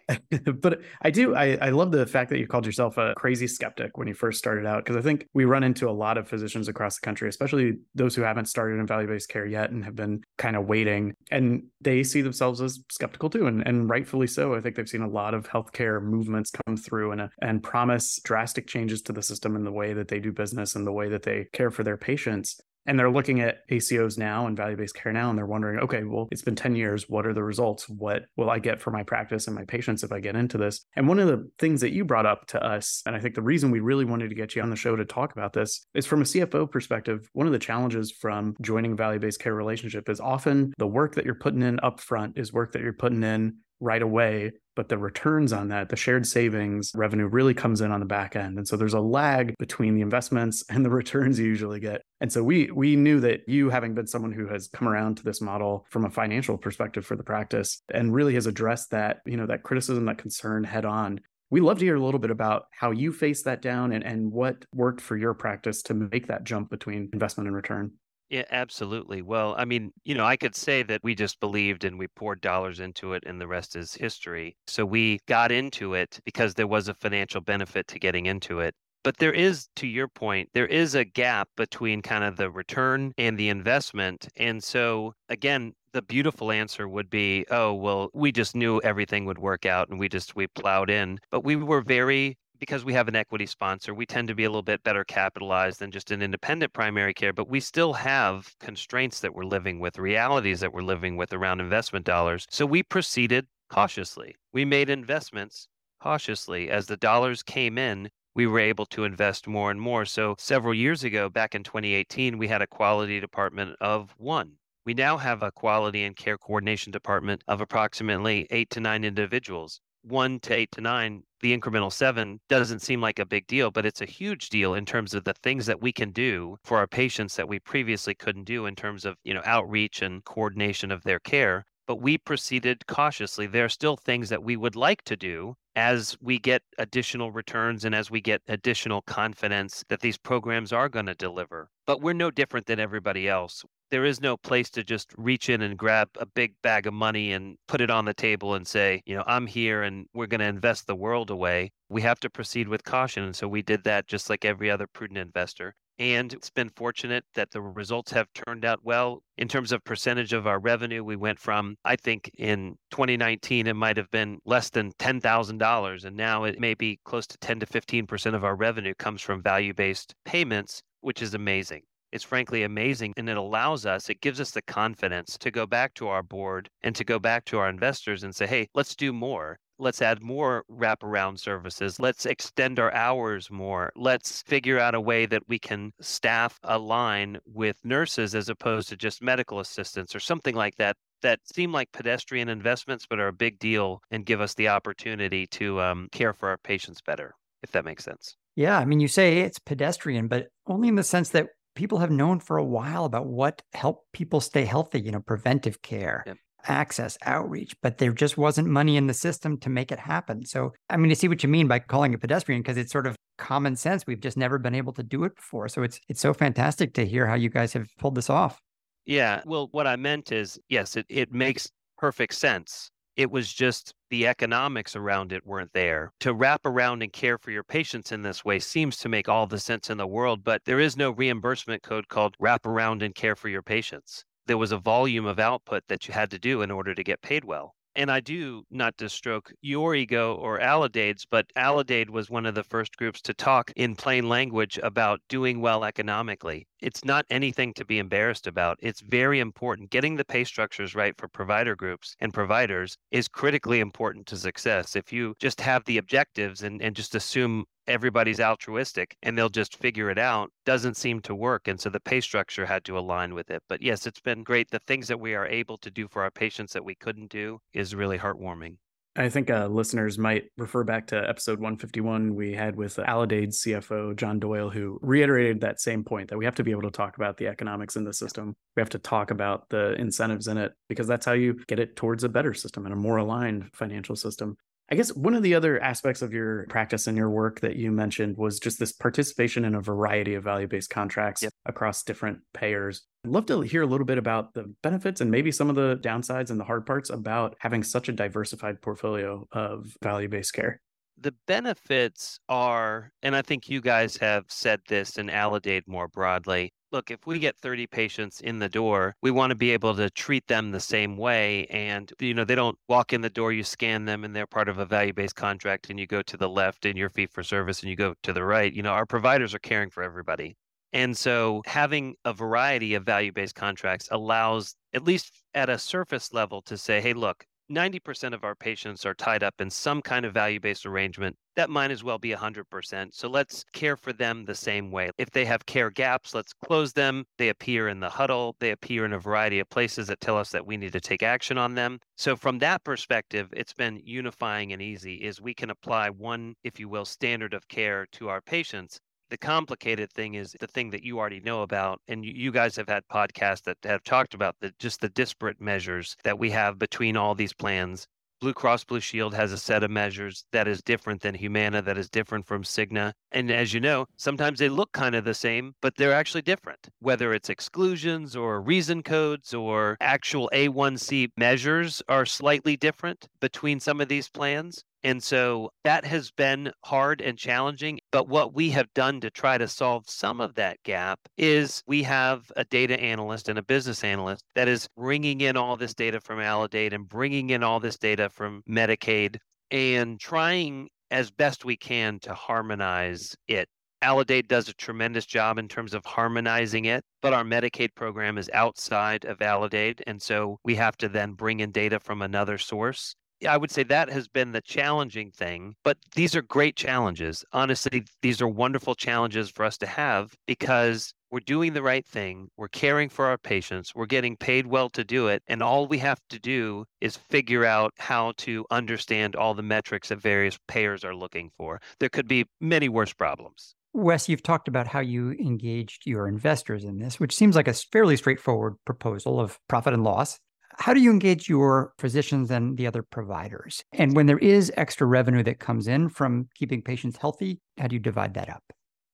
but 0.61 0.81
i 1.03 1.11
do 1.11 1.35
I, 1.35 1.57
I 1.61 1.71
love 1.71 1.93
the 1.93 2.07
fact 2.07 2.31
that 2.31 2.39
you 2.39 2.47
called 2.47 2.67
yourself 2.67 2.99
a 2.99 3.15
crazy 3.17 3.47
skeptic 3.47 3.97
when 3.97 4.09
you 4.09 4.15
first 4.15 4.39
started 4.39 4.67
out 4.67 4.85
because 4.85 4.97
i 4.97 5.01
think 5.01 5.27
we 5.35 5.45
run 5.45 5.63
into 5.63 5.89
a 5.89 5.93
lot 5.93 6.19
of 6.19 6.29
physicians 6.29 6.69
across 6.69 6.97
the 6.97 7.05
country 7.05 7.29
especially 7.29 7.79
those 7.95 8.15
who 8.15 8.23
haven't 8.23 8.40
haven't 8.41 8.49
started 8.49 8.81
in 8.81 8.87
value 8.87 9.07
based 9.07 9.29
care 9.29 9.45
yet 9.45 9.71
and 9.71 9.85
have 9.85 9.95
been 9.95 10.23
kind 10.39 10.57
of 10.57 10.67
waiting. 10.67 11.15
And 11.31 11.65
they 11.83 12.03
see 12.03 12.23
themselves 12.23 12.63
as 12.63 12.81
skeptical 12.91 13.29
too, 13.29 13.47
and, 13.47 13.67
and 13.67 13.89
rightfully 13.89 14.27
so. 14.27 14.55
I 14.55 14.61
think 14.61 14.77
they've 14.77 14.89
seen 14.89 15.03
a 15.03 15.09
lot 15.09 15.35
of 15.35 15.47
healthcare 15.47 16.03
movements 16.03 16.51
come 16.67 16.77
through 16.77 17.13
and, 17.13 17.29
and 17.43 17.63
promise 17.63 18.19
drastic 18.25 18.67
changes 18.67 19.03
to 19.03 19.13
the 19.13 19.23
system 19.23 19.57
and 19.57 19.67
the 19.67 19.73
way 19.73 19.93
that 19.93 20.09
they 20.09 20.21
do 20.21 20.33
business 20.33 20.75
and 20.75 20.87
the 20.87 20.93
way 20.93 21.09
that 21.11 21.23
they 21.23 21.49
care 21.53 21.71
for 21.71 21.85
their 21.85 21.99
patients 21.99 22.61
and 22.87 22.99
they're 22.99 23.11
looking 23.11 23.41
at 23.41 23.69
ACOs 23.71 24.19
now 24.19 24.47
and 24.47 24.57
value 24.57 24.77
based 24.77 24.95
care 24.95 25.13
now, 25.13 25.31
and 25.31 25.39
they're 25.39 25.47
wondering, 25.47 25.79
okay, 25.81 26.05
well, 26.05 26.29
it's 26.31 26.43
been 26.43 26.57
10 26.57 26.77
years. 26.77 27.09
What 27.09 27.27
are 27.27 27.35
the 27.35 27.43
results? 27.43 27.89
What 27.89 28.25
will 28.37 28.51
I 28.51 28.59
get 28.59 28.81
for 28.81 28.91
my 28.91 29.03
practice 29.03 29.47
and 29.47 29.57
my 29.57 29.65
patients 29.65 30.03
if 30.03 30.13
I 30.13 30.21
get 30.21 30.37
into 30.37 30.59
this? 30.59 30.85
And 30.97 31.09
one 31.09 31.19
of 31.19 31.29
the 31.29 31.49
things 31.59 31.81
that 31.83 31.93
you 31.93 32.05
brought 32.05 32.27
up 32.27 32.47
to 32.49 32.65
us, 32.65 33.03
and 33.07 33.15
I 33.15 33.21
think 33.21 33.35
the 33.35 33.43
reason 33.43 33.71
we 33.71 33.81
really 33.81 34.05
wanted 34.05 34.29
to 34.31 34.35
get 34.35 34.55
you 34.55 34.63
on 34.63 34.71
the 34.71 34.77
show 34.77 34.97
to 34.97 35.05
talk 35.05 35.33
about 35.33 35.53
this 35.53 35.87
is 35.95 36.07
from 36.07 36.23
a 36.23 36.25
CFO 36.25 36.71
perspective, 36.71 37.29
one 37.33 37.47
of 37.47 37.53
the 37.53 37.59
challenges 37.59 38.11
from 38.11 38.57
joining 38.61 38.97
value 38.97 39.21
based 39.21 39.41
care 39.41 39.55
relationship 39.55 40.09
is 40.09 40.21
often 40.21 40.73
the 40.79 40.87
work 40.87 41.15
that 41.15 41.25
you're 41.25 41.35
putting 41.35 41.63
in 41.63 41.79
upfront 41.79 42.39
is 42.39 42.53
work 42.53 42.73
that 42.73 42.83
you're 42.83 42.93
putting 42.93 43.23
in 43.23 43.57
right 43.81 44.03
away 44.03 44.53
but 44.81 44.89
the 44.89 44.97
returns 44.97 45.53
on 45.53 45.69
that 45.69 45.91
the 45.91 45.97
shared 45.97 46.27
savings 46.27 46.93
revenue 46.95 47.27
really 47.27 47.53
comes 47.53 47.83
in 47.83 47.93
on 47.93 48.01
the 48.01 48.07
back 48.07 48.35
end. 48.35 48.57
And 48.57 48.67
so 48.67 48.79
there's 48.79 48.95
a 48.95 49.01
lag 49.01 49.55
between 49.59 49.95
the 49.95 50.01
investments 50.01 50.65
and 50.71 50.83
the 50.83 50.89
returns 50.89 51.39
you 51.39 51.45
usually 51.45 51.81
get. 51.81 52.01
And 52.23 52.33
so 52.33 52.43
we 52.43 52.71
we 52.71 52.97
knew 52.97 53.21
that 53.21 53.41
you 53.47 53.69
having 53.69 53.95
been 53.95 54.07
someone 54.07 54.33
who 54.33 54.47
has 54.47 54.69
come 54.69 54.89
around 54.89 55.17
to 55.19 55.23
this 55.23 55.43
model 55.43 55.87
from 55.91 56.07
a 56.07 56.11
financial 56.11 56.57
perspective 56.57 57.05
for 57.05 57.15
the 57.15 57.23
practice 57.23 57.83
and 57.93 58.15
really 58.15 58.35
has 58.35 58.47
addressed 58.47 58.91
that 58.93 59.21
you 59.27 59.37
know 59.37 59.47
that 59.47 59.65
criticism 59.65 60.07
that 60.07 60.17
concern 60.17 60.65
head 60.65 60.87
on 60.87 61.21
we 61.51 61.61
love 61.61 61.79
to 61.81 61.85
hear 61.85 61.97
a 61.97 62.03
little 62.03 62.21
bit 62.21 62.31
about 62.31 62.67
how 62.71 62.93
you 62.93 63.13
faced 63.13 63.45
that 63.45 63.61
down 63.61 63.93
and, 63.93 64.05
and 64.05 64.31
what 64.31 64.65
worked 64.73 65.01
for 65.01 65.17
your 65.17 65.35
practice 65.35 65.83
to 65.83 65.95
make 65.95 66.29
that 66.29 66.45
jump 66.45 66.71
between 66.71 67.11
investment 67.13 67.49
and 67.49 67.57
return 67.57 67.93
yeah, 68.31 68.45
absolutely. 68.51 69.23
Well, 69.23 69.57
I 69.59 69.65
mean, 69.65 69.93
you 70.05 70.15
know, 70.15 70.25
I 70.25 70.37
could 70.37 70.55
say 70.55 70.85
that 70.85 71.03
we 71.03 71.17
just 71.17 71.41
believed 71.41 71.85
and 71.85 71.99
we 71.99 72.07
poured 72.07 72.41
dollars 72.41 72.79
into 72.79 73.13
it 73.13 73.25
and 73.27 73.41
the 73.41 73.49
rest 73.49 73.75
is 73.75 73.95
history. 73.95 74.57
So 74.69 74.87
we 74.87 75.19
got 75.27 75.51
into 75.51 75.95
it 75.95 76.21
because 76.25 76.55
there 76.55 76.69
was 76.69 76.87
a 76.87 76.95
financial 76.95 77.41
benefit 77.41 77.89
to 77.89 77.99
getting 77.99 78.27
into 78.27 78.61
it. 78.61 78.75
But 79.03 79.17
there 79.17 79.33
is, 79.33 79.69
to 79.77 79.87
your 79.87 80.09
point, 80.09 80.51
there 80.53 80.67
is 80.67 80.95
a 80.95 81.05
gap 81.05 81.49
between 81.57 82.03
kind 82.03 82.23
of 82.23 82.37
the 82.37 82.51
return 82.51 83.13
and 83.19 83.37
the 83.39 83.49
investment. 83.49 84.29
And 84.37 84.63
so, 84.63 85.15
again, 85.29 85.73
the 85.93 86.03
beautiful 86.03 86.53
answer 86.53 86.87
would 86.87 87.11
be, 87.11 87.47
oh, 87.51 87.73
well, 87.75 88.11
we 88.15 88.31
just 88.31 88.55
knew 88.55 88.79
everything 88.83 89.25
would 89.25 89.39
work 89.39 89.67
out 89.67 89.89
and 89.89 89.99
we 89.99 90.09
just, 90.09 90.37
we 90.37 90.47
plowed 90.49 90.91
in. 90.91 91.19
But 91.31 91.45
we 91.45 91.57
were 91.57 91.81
very 91.81 92.37
because 92.61 92.85
we 92.85 92.93
have 92.93 93.09
an 93.09 93.17
equity 93.17 93.47
sponsor, 93.47 93.95
we 93.95 94.05
tend 94.05 94.29
to 94.29 94.35
be 94.35 94.45
a 94.45 94.49
little 94.49 94.63
bit 94.63 94.83
better 94.85 95.03
capitalized 95.03 95.81
than 95.81 95.91
just 95.91 96.11
an 96.11 96.21
independent 96.21 96.73
primary 96.75 97.15
care, 97.15 97.33
but 97.33 97.49
we 97.49 97.59
still 97.59 97.95
have 97.95 98.55
constraints 98.61 99.21
that 99.21 99.35
we're 99.35 99.45
living 99.45 99.81
with, 99.81 99.99
realities 99.99 100.61
that 100.61 100.73
we're 100.73 100.83
living 100.83 101.17
with 101.17 101.33
around 101.33 101.61
investment 101.61 102.05
dollars. 102.05 102.47
So 102.51 102.67
we 102.67 102.83
proceeded 102.83 103.47
cautiously. 103.71 104.37
We 104.53 104.67
made 104.67 104.91
investments 104.91 105.69
cautiously. 106.03 106.71
As 106.71 106.87
the 106.87 106.99
dollars 106.99 107.43
came 107.43 107.79
in, 107.79 108.11
we 108.35 108.47
were 108.47 108.61
able 108.61 108.87
to 108.87 109.05
invest 109.05 109.49
more 109.49 109.71
and 109.71 109.81
more. 109.81 110.05
So 110.05 110.37
several 110.39 110.75
years 110.75 111.03
ago, 111.03 111.31
back 111.31 111.55
in 111.55 111.65
2018, 111.65 112.37
we 112.37 112.47
had 112.47 112.63
a 112.63 112.67
quality 112.67 113.21
department 113.21 113.77
of 113.81 114.15
one. 114.19 114.53
We 114.85 114.95
now 114.95 115.17
have 115.17 115.43
a 115.43 115.51
quality 115.51 116.05
and 116.05 116.17
care 116.17 116.39
coordination 116.39 116.93
department 116.93 117.43
of 117.49 117.61
approximately 117.61 118.47
eight 118.51 118.71
to 118.71 118.81
nine 118.81 119.05
individuals 119.05 119.81
one 120.03 120.41
to 120.41 120.55
eight 120.55 120.71
to 120.73 120.81
nine, 120.81 121.23
the 121.41 121.57
incremental 121.57 121.93
seven 121.93 122.41
doesn't 122.49 122.81
seem 122.81 123.01
like 123.01 123.19
a 123.19 123.27
big 123.27 123.47
deal, 123.47 123.71
but 123.71 123.87
it's 123.87 124.01
a 124.03 124.07
huge 124.07 124.49
deal 124.51 124.75
in 124.75 124.85
terms 124.87 125.15
of 125.15 125.25
the 125.25 125.35
things 125.43 125.67
that 125.67 125.81
we 125.81 125.93
can 125.93 126.11
do 126.13 126.57
for 126.65 126.79
our 126.79 126.87
patients 126.87 127.37
that 127.37 127.49
we 127.49 127.59
previously 127.61 128.15
couldn't 128.15 128.45
do 128.45 128.67
in 128.67 128.75
terms 128.77 129.05
of, 129.05 129.17
you 129.25 129.35
know, 129.35 129.43
outreach 129.45 130.03
and 130.03 130.25
coordination 130.25 130.91
of 130.91 131.03
their 131.05 131.21
care. 131.21 131.65
but 131.87 131.97
we 132.01 132.17
proceeded 132.19 132.87
cautiously. 132.87 133.47
There 133.49 133.65
are 133.65 133.69
still 133.69 133.97
things 133.97 134.29
that 134.29 134.45
we 134.45 134.57
would 134.57 134.77
like 134.77 135.03
to 135.05 135.17
do 135.17 135.55
as 135.75 136.17
we 136.21 136.39
get 136.39 136.63
additional 136.79 137.33
returns 137.33 137.85
and 137.85 137.95
as 137.95 138.11
we 138.11 138.21
get 138.21 138.43
additional 138.47 139.03
confidence 139.03 139.85
that 139.89 140.01
these 140.01 140.17
programs 140.17 140.73
are 140.73 140.89
going 140.89 141.07
to 141.07 141.15
deliver. 141.17 141.69
But 141.87 142.01
we're 142.01 142.13
no 142.13 142.31
different 142.31 142.67
than 142.67 142.79
everybody 142.79 143.29
else. 143.29 143.65
There 143.91 144.05
is 144.05 144.21
no 144.21 144.37
place 144.37 144.71
to 144.71 144.85
just 144.85 145.13
reach 145.17 145.49
in 145.49 145.63
and 145.63 145.77
grab 145.77 146.11
a 146.17 146.27
big 146.27 146.55
bag 146.63 146.87
of 146.87 146.95
money 146.95 147.33
and 147.33 147.57
put 147.67 147.81
it 147.81 147.91
on 147.91 148.05
the 148.05 148.15
table 148.15 148.55
and 148.55 148.67
say, 148.67 149.03
you 149.05 149.17
know, 149.17 149.25
I'm 149.27 149.49
here 149.49 149.83
and 149.83 150.07
we're 150.15 150.29
going 150.29 150.41
to 150.41 150.47
invest 150.47 150.87
the 150.87 150.95
world 150.95 151.29
away. 151.29 151.73
We 151.89 152.03
have 152.03 152.21
to 152.21 152.31
proceed 152.31 152.69
with 152.69 152.85
caution. 152.85 153.25
And 153.25 153.35
so 153.35 153.49
we 153.49 153.63
did 153.63 153.83
that 153.85 154.07
just 154.07 154.31
like 154.31 154.45
every 154.45 154.71
other 154.71 154.87
prudent 154.87 155.19
investor. 155.19 155.75
And 155.99 156.33
it's 156.33 156.51
been 156.51 156.71
fortunate 156.71 157.25
that 157.35 157.51
the 157.51 157.61
results 157.61 158.13
have 158.13 158.33
turned 158.33 158.65
out 158.65 158.81
well. 158.85 159.23
In 159.37 159.49
terms 159.49 159.73
of 159.73 159.85
percentage 159.85 160.33
of 160.33 160.47
our 160.47 160.61
revenue, 160.61 161.03
we 161.03 161.17
went 161.17 161.41
from, 161.41 161.77
I 161.85 161.97
think 161.97 162.31
in 162.39 162.77
2019, 162.93 163.67
it 163.67 163.75
might 163.75 163.97
have 163.97 164.11
been 164.11 164.39
less 164.45 164.71
than 164.71 164.93
$10,000. 164.93 166.05
And 166.05 166.17
now 166.17 166.45
it 166.45 166.61
may 166.61 166.75
be 166.75 167.01
close 167.05 167.27
to 167.27 167.39
10 167.39 167.61
to 167.61 167.67
15% 167.67 168.35
of 168.35 168.45
our 168.45 168.55
revenue 168.55 168.95
comes 168.95 169.21
from 169.21 169.43
value 169.43 169.75
based 169.75 170.15
payments, 170.25 170.81
which 171.01 171.21
is 171.21 171.35
amazing. 171.35 171.83
It's 172.13 172.25
frankly 172.25 172.63
amazing. 172.63 173.15
And 173.17 173.29
it 173.29 173.37
allows 173.37 173.87
us, 173.87 174.11
it 174.11 174.21
gives 174.21 174.41
us 174.41 174.51
the 174.51 174.63
confidence 174.63 175.39
to 175.39 175.51
go 175.51 175.67
back 175.67 175.95
to 175.95 176.09
our 176.09 176.23
board 176.23 176.69
and 176.83 176.95
to 176.97 177.05
go 177.05 177.19
back 177.19 177.45
to 177.47 177.59
our 177.59 177.69
investors 177.69 178.25
and 178.25 178.35
say, 178.35 178.47
hey, 178.47 178.69
let's 178.75 178.95
do 178.95 179.13
more 179.13 179.59
let's 179.81 180.03
add 180.03 180.23
more 180.23 180.65
wraparound 180.71 181.41
services. 181.41 181.99
Let's 181.99 182.27
extend 182.27 182.79
our 182.79 182.93
hours 182.93 183.51
more. 183.51 183.91
Let's 183.97 184.43
figure 184.43 184.79
out 184.79 184.95
a 184.95 185.01
way 185.01 185.27
that 185.27 185.49
we 185.49 185.59
can 185.59 185.93
staff 186.01 186.59
a 186.63 186.79
line 186.79 187.39
with 187.47 187.77
nurses 187.83 188.35
as 188.35 188.49
opposed 188.49 188.91
to 188.91 188.97
just 188.97 189.23
medical 189.23 189.59
assistants 189.59 190.15
or 190.15 190.21
something 190.21 190.55
like 190.55 190.77
that 190.77 190.97
that 191.23 191.41
seem 191.45 191.73
like 191.73 191.93
pedestrian 191.93 192.49
investments 192.49 193.07
but 193.09 193.19
are 193.19 193.29
a 193.29 193.33
big 193.33 193.59
deal 193.59 194.03
and 194.11 194.27
give 194.27 194.41
us 194.41 194.55
the 194.55 194.69
opportunity 194.69 195.47
to 195.47 195.81
um, 195.81 196.09
care 196.13 196.33
for 196.33 196.49
our 196.49 196.59
patients 196.59 197.01
better 197.03 197.35
if 197.63 197.73
that 197.73 197.85
makes 197.85 198.05
sense 198.05 198.37
yeah 198.57 198.79
i 198.79 198.85
mean 198.87 199.01
you 199.01 199.09
say 199.09 199.41
it's 199.41 199.59
pedestrian 199.59 200.29
but 200.29 200.47
only 200.67 200.89
in 200.89 200.95
the 200.95 201.03
sense 201.03 201.31
that 201.31 201.49
people 201.75 201.99
have 201.99 202.11
known 202.11 202.41
for 202.41 202.57
a 202.57 202.65
while 202.65 203.05
about 203.05 203.27
what 203.27 203.63
help 203.73 204.05
people 204.13 204.41
stay 204.41 204.65
healthy 204.65 205.01
you 205.01 205.11
know 205.11 205.21
preventive 205.21 205.83
care 205.83 206.25
yep 206.27 206.37
access, 206.67 207.17
outreach, 207.23 207.75
but 207.83 207.99
there 207.99 208.13
just 208.13 208.37
wasn't 208.37 208.69
money 208.69 208.97
in 208.97 209.07
the 209.07 209.15
system 209.15 209.59
to 209.59 209.71
make 209.71 209.93
it 209.93 209.99
happen. 209.99 210.45
So, 210.45 210.73
I 210.89 210.97
mean, 210.97 211.11
I 211.11 211.15
see 211.15 211.29
what 211.29 211.43
you 211.43 211.49
mean 211.49 211.69
by 211.69 211.79
calling 211.79 212.13
it 212.13 212.21
pedestrian 212.21 212.63
because 212.63 212.77
it's 212.77 212.93
sort 212.93 213.07
of 213.07 213.17
common 213.39 213.77
sense. 213.77 214.07
We've 214.07 214.21
just 214.21 214.37
never 214.37 214.59
been 214.59 214.75
able 214.75 214.93
to 214.95 215.03
do 215.03 215.25
it 215.25 215.37
before. 215.37 215.69
So 215.69 215.83
it's 215.83 216.01
it's 216.09 216.21
so 216.21 216.35
fantastic 216.35 216.95
to 216.95 217.07
hear 217.07 217.27
how 217.27 217.35
you 217.35 217.49
guys 217.49 217.73
have 217.73 217.89
pulled 217.99 218.15
this 218.15 218.31
off. 218.31 218.61
Yeah. 219.07 219.43
Well, 219.47 219.69
what 219.73 219.87
I 219.87 219.97
meant 219.97 220.33
is, 220.33 220.59
yes, 220.69 220.97
it, 220.97 221.07
it 221.09 221.33
makes 221.33 221.71
perfect 221.99 222.35
sense. 222.35 222.91
It 223.17 223.31
was 223.31 223.53
just 223.53 223.95
the 224.09 224.27
economics 224.27 224.97
around 224.97 225.33
it 225.33 225.47
weren't 225.47 225.73
there. 225.73 226.13
To 226.21 226.33
wrap 226.33 226.65
around 226.65 227.03
and 227.03 227.13
care 227.13 227.39
for 227.39 227.51
your 227.51 227.65
patients 227.65 228.13
in 228.13 228.23
this 228.23 228.45
way 228.45 228.59
seems 228.59 228.97
to 228.99 229.09
make 229.09 229.29
all 229.29 229.47
the 229.47 229.59
sense 229.59 229.91
in 229.91 229.99
the 229.99 230.07
world, 230.07 230.45
but 230.45 230.65
there 230.65 230.81
is 230.81 230.97
no 230.97 231.11
reimbursement 231.11 231.83
code 231.83 232.09
called 232.09 232.37
wrap 232.39 232.67
around 232.67 233.03
and 233.03 233.15
care 233.15 233.37
for 233.37 233.49
your 233.49 233.63
patients 233.63 234.25
there 234.51 234.59
was 234.59 234.73
a 234.73 234.79
volume 234.79 235.27
of 235.27 235.39
output 235.39 235.85
that 235.87 236.09
you 236.09 236.15
had 236.15 236.29
to 236.29 236.37
do 236.37 236.61
in 236.61 236.73
order 236.73 236.93
to 236.93 237.05
get 237.05 237.23
paid 237.23 237.45
well. 237.45 237.77
And 237.97 238.11
I 238.11 238.21
do 238.21 238.65
not 238.71 238.97
to 238.99 239.09
stroke 239.09 239.53
your 239.63 239.95
ego 239.95 240.35
or 240.35 240.61
Aledade's, 240.61 241.27
but 241.29 241.47
Aledade 241.57 242.11
was 242.11 242.31
one 242.31 242.47
of 242.47 242.55
the 242.55 242.63
first 242.63 242.97
groups 242.97 243.21
to 243.23 243.35
talk 243.35 243.73
in 243.75 243.97
plain 243.97 244.29
language 244.29 244.79
about 244.83 245.21
doing 245.29 245.61
well 245.61 245.85
economically. 245.85 246.67
It's 246.81 247.05
not 247.05 247.27
anything 247.31 247.75
to 247.75 247.85
be 247.85 247.99
embarrassed 247.99 248.47
about. 248.47 248.79
It's 248.81 249.01
very 249.01 249.41
important. 249.41 249.91
Getting 249.91 250.17
the 250.17 250.25
pay 250.25 250.45
structures 250.45 250.95
right 250.95 251.15
for 251.19 251.29
provider 251.29 251.75
groups 251.75 252.15
and 252.21 252.33
providers 252.33 252.97
is 253.11 253.29
critically 253.29 253.81
important 253.81 254.27
to 254.29 254.37
success. 254.37 254.95
If 254.95 255.13
you 255.13 255.35
just 255.41 255.61
have 255.61 255.85
the 255.85 255.99
objectives 255.99 256.63
and, 256.63 256.81
and 256.81 256.95
just 256.95 257.15
assume 257.15 257.65
everybody's 257.91 258.41
altruistic 258.41 259.17
and 259.23 259.37
they'll 259.37 259.49
just 259.49 259.77
figure 259.77 260.11
it 260.11 260.19
out 260.19 260.51
doesn't 260.65 260.97
seem 260.97 261.21
to 261.23 261.35
work. 261.35 261.69
And 261.69 261.81
so 261.81 261.91
the 261.91 262.01
pay 262.01 262.21
structure 262.21 262.65
had 262.65 262.85
to 262.85 262.99
align 262.99 263.35
with 263.35 263.51
it. 263.51 263.63
But 263.69 263.83
yes, 263.83 264.07
it's 264.07 264.21
been 264.21 264.43
great. 264.43 264.71
The 264.71 264.81
things 264.87 265.09
that 265.09 265.21
we 265.21 265.35
are 265.35 265.47
able 265.47 265.79
to 265.79 265.91
do 265.91 266.09
for 266.09 266.23
our 266.23 266.31
patients 266.31 266.73
that 266.73 266.85
we 266.85 266.95
couldn't 266.95 267.31
do 267.31 267.59
is 267.73 267.95
really 267.95 268.19
heartwarming. 268.19 268.77
I 269.17 269.29
think 269.29 269.51
uh, 269.51 269.67
listeners 269.67 270.19
might 270.19 270.45
refer 270.57 270.85
back 270.85 271.09
to 271.09 271.29
episode 271.29 271.59
151 271.59 272.35
we 272.37 272.55
had 272.55 272.77
with 272.77 272.97
Aledade's 273.01 273.61
CFO, 273.63 274.15
John 274.15 274.39
Doyle, 274.39 274.71
who 274.71 275.01
reiterated 275.03 275.61
that 275.61 275.81
same 275.81 276.05
point 276.05 276.31
that 276.31 276.39
we 276.39 276.45
have 276.45 276.55
to 276.55 276.63
be 276.63 276.71
able 276.71 276.83
to 276.83 276.93
talk 276.93 277.17
about 277.17 277.37
the 277.37 277.49
economics 277.49 277.97
in 277.97 278.05
the 278.05 278.13
system. 278.13 278.55
We 278.77 278.81
have 278.81 278.91
to 278.91 279.01
talk 279.01 279.33
about 279.33 279.69
the 279.69 279.95
incentives 279.95 280.47
in 280.47 280.59
it 280.59 280.73
because 280.89 281.09
that's 281.09 281.27
how 281.27 281.33
you 281.33 281.55
get 281.67 281.81
it 281.81 281.97
towards 281.97 282.23
a 282.23 282.29
better 282.29 282.55
system 282.55 282.87
and 282.87 282.93
a 282.93 282.97
more 282.97 283.17
aligned 283.17 283.69
financial 283.75 284.15
system. 284.15 284.57
I 284.91 284.97
guess 284.97 285.15
one 285.15 285.35
of 285.35 285.45
the 285.45 285.55
other 285.55 285.81
aspects 285.81 286.21
of 286.21 286.33
your 286.33 286.67
practice 286.69 287.07
and 287.07 287.17
your 287.17 287.31
work 287.31 287.61
that 287.61 287.77
you 287.77 287.93
mentioned 287.93 288.37
was 288.37 288.59
just 288.59 288.81
this 288.81 288.91
participation 288.91 289.65
in 289.65 289.77
a 289.77 289.81
variety 289.81 290.35
of 290.35 290.43
value 290.43 290.67
based 290.67 290.91
contracts 290.91 291.43
yep. 291.43 291.53
across 291.65 292.03
different 292.03 292.41
payers. 292.55 293.03
I'd 293.25 293.31
love 293.31 293.47
to 293.47 293.61
hear 293.61 293.83
a 293.83 293.87
little 293.87 294.07
bit 294.07 294.19
about 294.19 294.53
the 294.55 294.75
benefits 294.83 295.21
and 295.21 295.31
maybe 295.31 295.53
some 295.53 295.71
of 295.71 295.77
the 295.77 296.01
downsides 296.03 296.51
and 296.51 296.59
the 296.59 296.65
hard 296.65 296.87
parts 296.87 297.09
about 297.09 297.55
having 297.61 297.85
such 297.85 298.09
a 298.09 298.13
diversified 298.13 298.83
portfolio 298.83 299.47
of 299.53 299.97
value 300.03 300.29
based 300.29 300.55
care 300.55 300.81
the 301.21 301.35
benefits 301.47 302.41
are, 302.49 303.13
and 303.23 303.37
I 303.37 303.43
think 303.43 303.69
you 303.69 303.81
guys 303.81 304.17
have 304.17 304.45
said 304.49 304.81
this 304.89 305.19
and 305.19 305.29
Aledade 305.29 305.87
more 305.87 306.09
broadly, 306.09 306.73
look, 306.93 307.11
if 307.11 307.27
we 307.27 307.39
get 307.39 307.57
30 307.59 307.87
patients 307.87 308.41
in 308.41 308.59
the 308.59 308.69
door, 308.69 309.17
we 309.23 309.31
want 309.31 309.51
to 309.51 309.55
be 309.55 309.71
able 309.71 309.95
to 309.97 310.11
treat 310.11 310.47
them 310.47 310.71
the 310.71 310.81
same 310.81 311.17
way. 311.17 311.67
And, 311.67 312.13
you 312.21 312.35
know, 312.35 312.45
they 312.45 312.55
don't 312.55 312.79
walk 312.89 313.13
in 313.13 313.21
the 313.21 313.31
door, 313.31 313.53
you 313.53 313.65
scan 313.65 314.05
them, 314.05 314.25
and 314.25 314.35
they're 314.35 314.47
part 314.47 314.69
of 314.69 314.79
a 314.79 314.87
value 314.87 315.13
based 315.13 315.37
contract, 315.37 315.91
and 315.91 315.99
you 315.99 316.07
go 316.07 316.23
to 316.23 316.37
the 316.37 316.49
left 316.49 316.85
in 316.87 316.97
your 316.97 317.09
fee 317.09 317.27
for 317.27 317.43
service 317.43 317.81
and 317.81 317.91
you 317.91 317.97
go 317.97 318.15
to 318.23 318.33
the 318.33 318.45
right. 318.45 318.73
You 318.73 318.83
know, 318.83 318.93
our 318.93 319.07
providers 319.07 319.55
are 319.55 319.59
caring 319.61 319.91
for 319.91 320.03
everybody. 320.03 320.57
And 320.93 321.17
so 321.17 321.63
having 321.67 322.17
a 322.25 322.33
variety 322.33 322.95
of 322.95 323.05
value 323.05 323.33
based 323.33 323.55
contracts 323.55 324.09
allows, 324.11 324.75
at 324.93 325.05
least 325.05 325.33
at 325.55 325.69
a 325.69 325.79
surface 325.79 326.33
level, 326.33 326.63
to 326.63 326.77
say, 326.77 327.01
hey, 327.01 327.13
look, 327.13 327.47
90% 327.71 328.35
of 328.35 328.45
our 328.45 328.55
patients 328.55 329.07
are 329.07 329.15
tied 329.15 329.43
up 329.43 329.61
in 329.61 329.71
some 329.71 330.03
kind 330.03 330.27
of 330.27 330.35
value 330.35 330.59
based 330.59 330.85
arrangement. 330.85 331.37
That 331.57 331.71
might 331.71 331.91
as 331.91 332.03
well 332.03 332.19
be 332.19 332.31
100%. 332.31 333.15
So 333.15 333.29
let's 333.29 333.65
care 333.73 333.97
for 333.97 334.13
them 334.13 334.45
the 334.45 334.55
same 334.55 334.91
way. 334.91 335.11
If 335.19 335.31
they 335.31 335.45
have 335.45 335.67
care 335.67 335.91
gaps, 335.91 336.35
let's 336.35 336.53
close 336.53 336.93
them. 336.93 337.25
They 337.39 337.49
appear 337.49 337.89
in 337.89 338.01
the 338.01 338.11
huddle, 338.11 338.57
they 338.61 338.71
appear 338.71 339.05
in 339.05 339.13
a 339.13 339.19
variety 339.19 339.61
of 339.61 339.71
places 339.71 340.09
that 340.09 340.21
tell 340.21 340.37
us 340.37 340.51
that 340.51 340.67
we 340.67 340.77
need 340.77 340.93
to 340.93 341.01
take 341.01 341.23
action 341.23 341.59
on 341.59 341.75
them. 341.75 342.01
So 342.17 342.35
from 342.37 342.59
that 342.59 342.83
perspective, 342.85 343.49
it's 343.53 343.75
been 343.75 344.01
unifying 344.05 344.73
and 344.73 344.83
easy 344.83 345.15
is 345.15 345.41
we 345.41 345.55
can 345.55 345.71
apply 345.71 346.11
one, 346.11 346.55
if 346.65 346.81
you 346.81 346.89
will, 346.89 347.05
standard 347.05 347.55
of 347.55 347.69
care 347.69 348.07
to 348.13 348.29
our 348.29 348.41
patients 348.41 349.01
the 349.31 349.39
complicated 349.39 350.13
thing 350.13 350.35
is 350.35 350.57
the 350.61 350.67
thing 350.67 350.91
that 350.91 351.03
you 351.03 351.19
already 351.19 351.41
know 351.41 351.63
about 351.63 352.01
and 352.09 352.25
you, 352.25 352.51
guys 352.51 352.77
have 352.77 352.89
had 352.89 353.05
podcasts 353.13 353.63
that 353.63 353.77
have 353.85 354.03
talked 354.03 354.35
about 354.35 354.57
the 354.61 354.73
just 354.79 355.01
the 355.01 355.09
disparate 355.09 355.61
measures 355.61 356.17
that 356.25 356.39
we 356.39 356.51
have 356.51 356.79
between 356.79 357.17
all 357.17 357.35
these 357.35 357.53
plans 357.53 358.07
Blue 358.41 358.55
Cross 358.55 358.85
Blue 358.85 359.01
Shield 359.01 359.35
has 359.35 359.53
a 359.53 359.59
set 359.59 359.83
of 359.83 359.91
measures 359.91 360.47
that 360.51 360.67
is 360.67 360.81
different 360.81 361.21
than 361.21 361.35
Humana, 361.35 361.83
that 361.83 361.99
is 361.99 362.09
different 362.09 362.47
from 362.47 362.63
Cigna. 362.63 363.13
And 363.31 363.51
as 363.51 363.75
you 363.75 363.81
know, 363.81 364.07
sometimes 364.17 364.59
they 364.59 364.71
look 364.71 364.93
kind 364.93 365.15
of 365.15 365.25
the 365.25 365.35
same, 365.35 365.75
but 365.83 365.97
they're 365.97 366.15
actually 366.15 366.41
different. 366.41 366.89
Whether 367.01 367.35
it's 367.35 367.51
exclusions 367.51 368.35
or 368.35 368.63
reason 368.63 369.03
codes 369.03 369.53
or 369.53 369.99
actual 370.01 370.49
A1C 370.55 371.33
measures 371.37 372.01
are 372.09 372.25
slightly 372.25 372.79
different 372.79 373.29
between 373.43 373.79
some 373.79 374.01
of 374.01 374.09
these 374.09 374.31
plans. 374.31 374.85
And 375.03 375.23
so 375.23 375.71
that 375.85 376.05
has 376.05 376.31
been 376.31 376.73
hard 376.85 377.21
and 377.21 377.39
challenging. 377.39 378.01
But 378.13 378.29
what 378.29 378.55
we 378.55 378.71
have 378.71 378.93
done 378.95 379.21
to 379.21 379.31
try 379.31 379.57
to 379.59 379.67
solve 379.67 380.05
some 380.09 380.41
of 380.41 380.55
that 380.55 380.83
gap 380.85 381.21
is 381.39 381.83
we 381.87 382.03
have 382.03 382.51
a 382.57 382.65
data 382.65 383.01
analyst 383.01 383.49
and 383.49 383.59
a 383.59 383.63
business 383.63 384.05
analyst 384.05 384.45
that 384.55 384.69
is 384.69 384.89
bringing 384.97 385.41
in 385.41 385.57
all 385.57 385.77
this 385.77 385.95
data 385.95 386.21
from 386.21 386.39
Aledade 386.39 386.93
and 386.93 387.09
bringing 387.09 387.51
in 387.51 387.63
all 387.63 387.81
this 387.81 387.97
data 387.97 388.29
from 388.29 388.63
Medicaid 388.69 389.39
and 389.71 390.21
trying 390.21 390.89
as 391.11 391.31
best 391.31 391.65
we 391.65 391.77
can 391.77 392.19
to 392.21 392.35
harmonize 392.35 393.37
it. 393.49 393.69
Aledade 394.03 394.49
does 394.49 394.69
a 394.69 394.75
tremendous 394.75 395.27
job 395.27 395.59
in 395.59 395.69
terms 395.69 395.93
of 395.93 396.07
harmonizing 396.07 396.87
it, 396.87 397.05
but 397.21 397.35
our 397.35 397.45
Medicaid 397.45 397.95
program 397.95 398.39
is 398.39 398.49
outside 398.55 399.27
of 399.27 399.39
Aledade. 399.39 400.01
And 400.07 400.23
so 400.23 400.59
we 400.65 400.75
have 400.77 400.97
to 400.99 401.09
then 401.09 401.33
bring 401.33 401.61
in 401.61 401.71
data 401.71 402.01
from 402.01 402.23
another 402.23 402.57
source. 402.57 403.15
I 403.49 403.57
would 403.57 403.71
say 403.71 403.83
that 403.85 404.11
has 404.11 404.29
been 404.29 404.53
the 404.53 404.61
challenging 404.61 405.31
thing, 405.31 405.75
but 405.85 405.99
these 406.15 406.37
are 406.37 406.43
great 406.43 406.77
challenges. 406.77 407.45
Honestly, 407.53 408.05
these 408.23 408.43
are 408.43 408.49
wonderful 408.49 408.95
challenges 408.95 409.51
for 409.51 409.65
us 409.65 409.79
to 409.79 409.87
have 409.87 410.35
because 410.47 411.15
we're 411.31 411.41
doing 411.41 411.73
the 411.73 411.83
right 411.83 412.05
thing. 412.07 412.49
We're 412.57 412.69
caring 412.69 413.09
for 413.09 413.27
our 413.27 413.39
patients. 413.39 413.95
We're 413.95 414.07
getting 414.07 414.37
paid 414.37 414.67
well 414.67 414.91
to 414.91 415.05
do 415.05 415.29
it. 415.29 415.43
And 415.47 415.63
all 415.63 415.87
we 415.87 415.99
have 415.99 416.21
to 416.31 416.39
do 416.39 416.85
is 417.01 417.17
figure 417.17 417.65
out 417.65 417.93
how 417.99 418.33
to 418.39 418.67
understand 418.71 419.37
all 419.37 419.55
the 419.55 419.63
metrics 419.63 420.09
that 420.09 420.21
various 420.21 420.59
payers 420.67 421.05
are 421.05 421.15
looking 421.15 421.51
for. 421.57 421.81
There 422.01 422.09
could 422.09 422.29
be 422.29 422.47
many 422.61 422.89
worse 422.89 423.13
problems. 423.13 423.75
Wes, 423.93 424.29
you've 424.29 424.43
talked 424.43 424.69
about 424.69 424.87
how 424.87 425.01
you 425.01 425.33
engaged 425.33 426.03
your 426.07 426.29
investors 426.29 426.85
in 426.85 426.99
this, 426.99 427.19
which 427.19 427.35
seems 427.35 427.57
like 427.57 427.69
a 427.69 427.73
fairly 427.73 428.17
straightforward 428.17 428.75
proposal 428.85 429.41
of 429.41 429.59
profit 429.69 429.95
and 429.95 430.05
loss 430.05 430.39
how 430.81 430.95
do 430.95 431.01
you 431.01 431.11
engage 431.11 431.49
your 431.49 431.93
physicians 431.99 432.51
and 432.51 432.77
the 432.77 432.87
other 432.87 433.03
providers? 433.03 433.85
And 433.93 434.17
when 434.17 434.27
there 434.27 434.39
is 434.39 434.73
extra 434.77 435.07
revenue 435.07 435.43
that 435.45 435.61
comes 435.61 435.87
in 435.87 436.09
from 436.09 436.49
keeping 436.55 436.83
patients 436.83 437.19
healthy, 437.19 437.61
how 437.79 437.87
do 437.87 437.95
you 437.95 438.01
divide 438.01 438.35
that 438.35 438.49
up? 438.49 438.63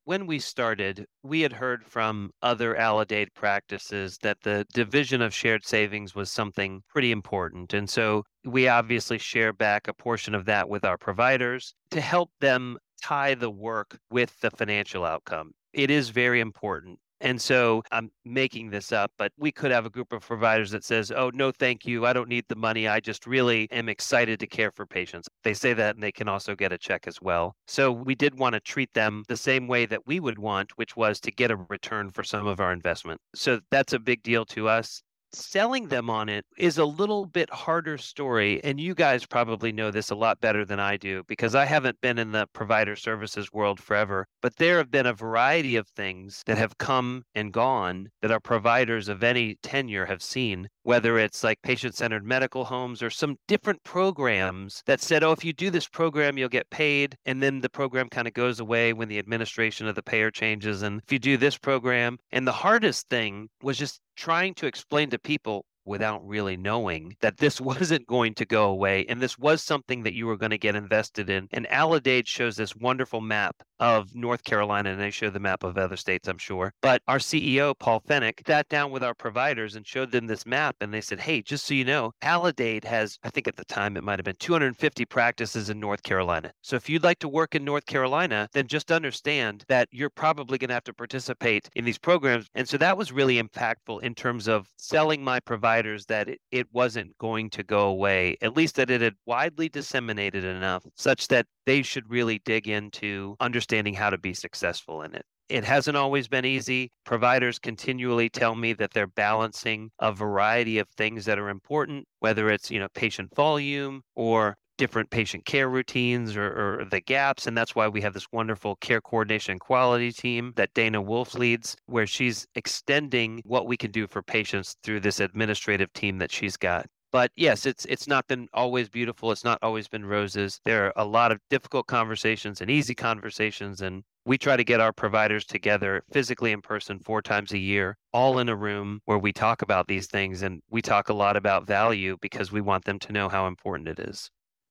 when 0.07 0.25
we 0.25 0.39
started, 0.39 1.05
we 1.25 1.41
had 1.41 1.53
heard 1.53 1.85
from 1.85 2.31
other 2.41 2.77
Aledade 2.77 3.35
practices 3.35 4.19
that 4.23 4.41
the 4.43 4.65
division 4.73 5.21
of 5.21 5.35
shared 5.35 5.67
savings 5.67 6.15
was 6.15 6.31
something 6.31 6.81
pretty 6.89 7.11
important. 7.11 7.75
And 7.75 7.91
so 7.91 8.23
we 8.45 8.69
obviously 8.69 9.19
share 9.19 9.53
back 9.53 9.89
a 9.89 9.93
portion 9.93 10.33
of 10.37 10.45
that 10.45 10.69
with 10.69 10.85
our 10.85 10.97
providers 10.97 11.75
to 11.91 12.01
help 12.01 12.31
them 12.41 12.79
tie 13.03 13.35
the 13.35 13.51
work 13.51 13.99
with 14.09 14.39
the 14.41 14.51
financial 14.53 15.05
outcome. 15.05 15.51
It 15.73 15.91
is 15.91 16.11
very 16.11 16.39
important. 16.39 17.01
And 17.21 17.41
so 17.41 17.83
I'm 17.93 18.11
making 18.25 18.71
this 18.71 18.93
up, 18.93 19.11
but 19.17 19.33
we 19.39 19.51
could 19.51 19.71
have 19.71 19.87
a 19.87 19.91
group 19.91 20.13
of 20.13 20.21
providers 20.23 20.71
that 20.73 20.85
says, 20.85 21.11
"Oh, 21.11 21.31
no, 21.33 21.51
thank 21.51 21.87
you. 21.87 22.05
I 22.05 22.13
don't 22.13 22.29
need 22.29 22.45
the 22.49 22.57
money. 22.57 22.89
I 22.89 23.01
just 23.01 23.27
really 23.27 23.71
am 23.71 23.89
excited 23.89 24.39
to 24.41 24.47
care 24.47 24.71
for 24.73 24.87
patients." 24.87 25.29
They 25.43 25.55
say 25.55 25.73
that 25.75 25.95
and 25.97 26.03
they 26.03 26.13
can 26.13 26.29
also 26.29 26.55
get 26.55 26.73
a 26.73 26.79
check 26.79 27.07
as 27.07 27.21
well. 27.23 27.57
So 27.67 27.91
we 27.91 28.15
did 28.15 28.39
want 28.39 28.53
to 28.55 28.61
treat 28.61 28.93
them 28.93 29.25
the 29.29 29.37
same 29.37 29.67
way 29.67 29.87
that 29.87 30.07
we 30.07 30.21
would 30.21 30.39
want, 30.39 30.77
which 30.77 30.97
was 30.97 31.21
to 31.21 31.31
get 31.31 31.51
a 31.51 31.57
return 31.57 32.11
for 32.11 32.23
some 32.23 32.47
of 32.47 32.61
our 32.61 32.73
investment. 32.73 33.21
So 33.35 33.61
that's 33.71 33.93
a 33.93 33.99
big 33.99 34.23
deal 34.23 34.45
to 34.47 34.69
us 34.69 35.03
selling 35.33 35.89
them 35.89 36.09
on 36.09 36.29
it 36.29 36.45
is 36.57 36.79
a 36.79 36.85
little 36.85 37.27
bit 37.27 37.51
harder 37.51 37.99
story 37.99 38.63
and 38.65 38.81
you 38.81 38.95
guys 38.95 39.27
probably 39.27 39.73
know 39.73 39.91
this 39.91 40.11
a 40.11 40.15
lot 40.15 40.41
better 40.41 40.65
than 40.65 40.81
I 40.81 40.97
do 40.97 41.23
because 41.27 41.55
I 41.55 41.65
haven't 41.65 42.01
been 42.01 42.19
in 42.19 42.33
the 42.33 42.47
provider 42.53 42.97
services 42.97 43.53
world 43.53 43.81
forever 43.81 44.27
but 44.41 44.57
there 44.57 44.79
have 44.79 44.91
been 44.91 45.07
a 45.07 45.13
variety 45.13 45.77
of 45.77 45.89
things 45.89 46.43
that 46.47 46.59
have 46.59 46.79
come 46.79 47.25
and 47.35 47.53
gone 47.53 48.09
that 48.23 48.31
our 48.31 48.41
providers 48.41 49.09
of 49.09 49.23
any 49.23 49.57
tenure 49.63 50.07
have 50.07 50.23
seen 50.23 50.69
whether 50.83 51.19
it's 51.19 51.43
like 51.43 51.61
patient-centered 51.63 52.25
medical 52.25 52.65
homes 52.65 53.03
or 53.03 53.11
some 53.11 53.37
different 53.49 53.83
programs 53.85 54.83
that 54.87 55.01
said 55.01 55.23
oh 55.23 55.33
if 55.33 55.45
you 55.45 55.53
do 55.53 55.71
this 55.71 55.89
program 55.89 56.39
you'll 56.39 56.49
get 56.49 56.71
paid 56.71 57.17
and 57.27 57.43
then 57.43 57.61
the 57.61 57.69
program 57.69 58.09
kind 58.09 58.29
of 58.29 58.35
goes 58.35 58.61
away 58.61 58.93
when 58.93 59.09
the 59.09 59.19
administration 59.19 59.87
of 59.87 59.95
the 59.95 60.03
payer 60.03 60.31
changes 60.31 60.83
and 60.83 61.01
if 61.05 61.13
you 61.13 61.19
do 61.19 61.37
this 61.37 61.59
program 61.59 62.19
and 62.33 62.47
the 62.47 62.53
hardest 62.53 63.09
thing 63.09 63.49
was 63.63 63.77
just 63.77 64.01
trying 64.17 64.55
to 64.55 64.67
explain 64.67 65.11
to 65.11 65.19
people 65.19 65.65
without 65.87 66.27
really 66.27 66.57
knowing 66.57 67.17
that 67.21 67.39
this 67.39 67.61
wasn't 67.67 68.07
going 68.07 68.35
to 68.35 68.45
go 68.45 68.69
away 68.69 69.05
and 69.09 69.21
this 69.21 69.39
was 69.39 69.63
something 69.63 70.03
that 70.03 70.15
you 70.15 70.27
were 70.27 70.37
going 70.37 70.51
to 70.51 70.59
get 70.59 70.77
invested 70.77 71.31
in. 71.31 71.49
And 71.53 71.67
Aledade 71.67 72.27
shows 72.27 72.57
this 72.57 72.77
wonderful 72.77 73.21
map 73.21 73.63
of 73.79 74.15
North 74.15 74.45
Carolina, 74.45 74.91
and 74.91 75.01
they 75.01 75.11
show 75.11 75.31
the 75.31 75.41
map 75.41 75.63
of 75.63 75.77
other 75.77 75.97
states, 75.97 76.29
I'm 76.29 76.39
sure. 76.39 76.73
But 76.81 77.03
our 77.09 77.19
CEO, 77.19 77.79
Paul 77.79 78.01
Fennick, 78.01 78.47
sat 78.47 78.69
down 78.69 78.91
with 78.91 79.05
our 79.05 79.15
providers 79.15 79.77
and 79.77 79.87
showed 79.87 80.11
them 80.11 80.27
this 80.27 80.47
map. 80.47 80.77
And 80.81 80.93
they 80.93 81.01
said, 81.01 81.21
hey, 81.21 81.43
just 81.43 81.67
so 81.67 81.75
you 81.75 81.85
know, 81.85 82.13
Aledade 82.23 82.85
has, 82.85 83.19
I 83.23 83.31
think 83.31 83.49
at 83.49 83.57
the 83.57 83.65
time 83.65 83.97
it 83.97 84.05
might 84.05 84.19
have 84.19 84.25
been 84.25 84.37
250 84.39 85.05
practices 85.07 85.71
in 85.71 85.81
North 85.81 86.03
Carolina. 86.03 86.53
So 86.63 86.77
if 86.77 86.89
you'd 86.89 87.05
like 87.05 87.19
to 87.21 87.29
work 87.29 87.55
in 87.55 87.65
North 87.65 87.87
Carolina, 87.87 88.49
then 88.53 88.67
just 88.67 88.91
understand 88.91 89.65
that 89.69 89.89
you're 89.91 90.11
probably 90.11 90.59
going 90.59 90.69
to 90.69 90.75
have 90.75 90.85
to 90.85 90.95
participate 90.95 91.69
in 91.75 91.85
these 91.85 91.99
programs. 91.99 92.47
And 92.55 92.69
so 92.69 92.79
that 92.79 92.97
was 92.97 93.13
really 93.13 93.41
impactful 93.43 94.03
in 94.03 94.15
terms 94.15 94.49
of 94.49 94.69
selling 94.77 95.23
my 95.23 95.41
that 95.83 96.29
it, 96.29 96.41
it 96.51 96.67
wasn't 96.73 97.17
going 97.19 97.51
to 97.51 97.63
go 97.63 97.89
away, 97.89 98.37
at 98.43 98.57
least 98.57 98.77
that 98.77 98.91
it 98.91 99.01
had 99.01 99.15
widely 99.27 99.69
disseminated 99.69 100.45
enough 100.45 100.85
such 100.97 101.29
that 101.29 101.47
they 101.65 101.83
should 101.83 102.11
really 102.11 102.41
dig 102.45 102.69
into 102.69 103.37
understanding 103.41 103.95
how 103.95 104.11
to 104.11 104.19
be 104.19 104.35
successful 104.35 105.03
in 105.03 105.15
it. 105.15 105.25
It 105.49 105.65
hasn't 105.65 105.97
always 105.97 106.27
been 106.27 106.45
easy. 106.45 106.91
Providers 107.05 107.59
continually 107.59 108.29
tell 108.29 108.57
me 108.57 108.73
that 108.75 108.93
they're 108.93 109.07
balancing 109.07 109.91
a 110.01 110.13
variety 110.13 110.79
of 110.79 110.89
things 110.89 111.25
that 111.27 111.39
are 111.39 111.49
important, 111.49 112.07
whether 112.19 112.51
it's, 112.51 112.71
you 112.71 112.81
know, 112.81 112.89
patient 112.95 113.35
volume 113.35 114.03
or 114.17 114.57
different 114.77 115.11
patient 115.11 115.45
care 115.45 115.69
routines 115.69 116.37
or, 116.37 116.81
or, 116.81 116.85
the 116.85 117.01
gaps. 117.01 117.47
And 117.47 117.57
that's 117.57 117.75
why 117.75 117.89
we 117.89 118.01
have 118.03 118.15
this 118.15 118.27
wonderful 118.33 118.77
care 118.77 119.01
coordination 119.01 119.59
quality 119.59 120.13
team 120.13 120.53
that 120.57 120.75
Dana 120.75 121.01
Wolf 121.01 121.35
leads, 121.35 121.77
where 121.87 122.07
she's 122.07 122.47
extending 122.55 123.43
what 123.45 123.67
we 123.67 123.77
can 123.77 123.91
do 123.91 124.07
for 124.07 124.23
patients 124.23 124.77
through 124.83 125.01
this 125.01 125.21
administrative 125.21 125.93
team 125.93 126.19
that 126.19 126.33
she's 126.33 126.57
got. 126.57 126.87
But 127.13 127.31
yes, 127.37 127.67
it's 127.67 127.85
it's 127.87 128.07
not 128.07 128.27
been 128.27 128.49
always 128.53 128.89
beautiful. 128.89 129.33
It's 129.33 129.45
not 129.45 129.59
always 129.63 129.89
been 129.89 130.05
roses. 130.05 130.61
There 130.65 130.87
are 130.87 130.93
a 130.97 131.05
lot 131.05 131.33
of 131.33 131.41
difficult 131.51 131.87
conversations 131.87 132.61
and 132.61 132.71
easy 132.71 132.95
conversations 132.95 133.81
and 133.81 134.03
we 134.27 134.37
try 134.37 134.57
to 134.57 134.65
get 134.65 134.81
our 134.81 134.93
providers 134.93 135.47
together 135.47 136.03
physically 136.13 136.51
in 136.51 136.61
person 136.61 136.99
four 136.99 137.23
times 137.23 137.53
a 137.53 137.59
year, 137.59 137.97
all 138.13 138.41
in 138.41 138.49
a 138.49 138.57
room 138.57 139.01
where 139.05 139.19
we 139.19 139.33
talk 139.33 139.63
about 139.63 139.87
these 139.87 140.09
things 140.09 140.43
and 140.43 140.61
we 140.69 140.83
talk 140.83 141.09
a 141.09 141.15
lot 141.15 141.37
about 141.37 141.65
value 141.65 142.17
because 142.21 142.51
we 142.51 142.61
want 142.61 142.85
them 142.85 142.99
to 142.99 143.13
know 143.13 143.29
how 143.29 143.47
important 143.47 143.89
it 143.89 144.01
is. 144.01 144.29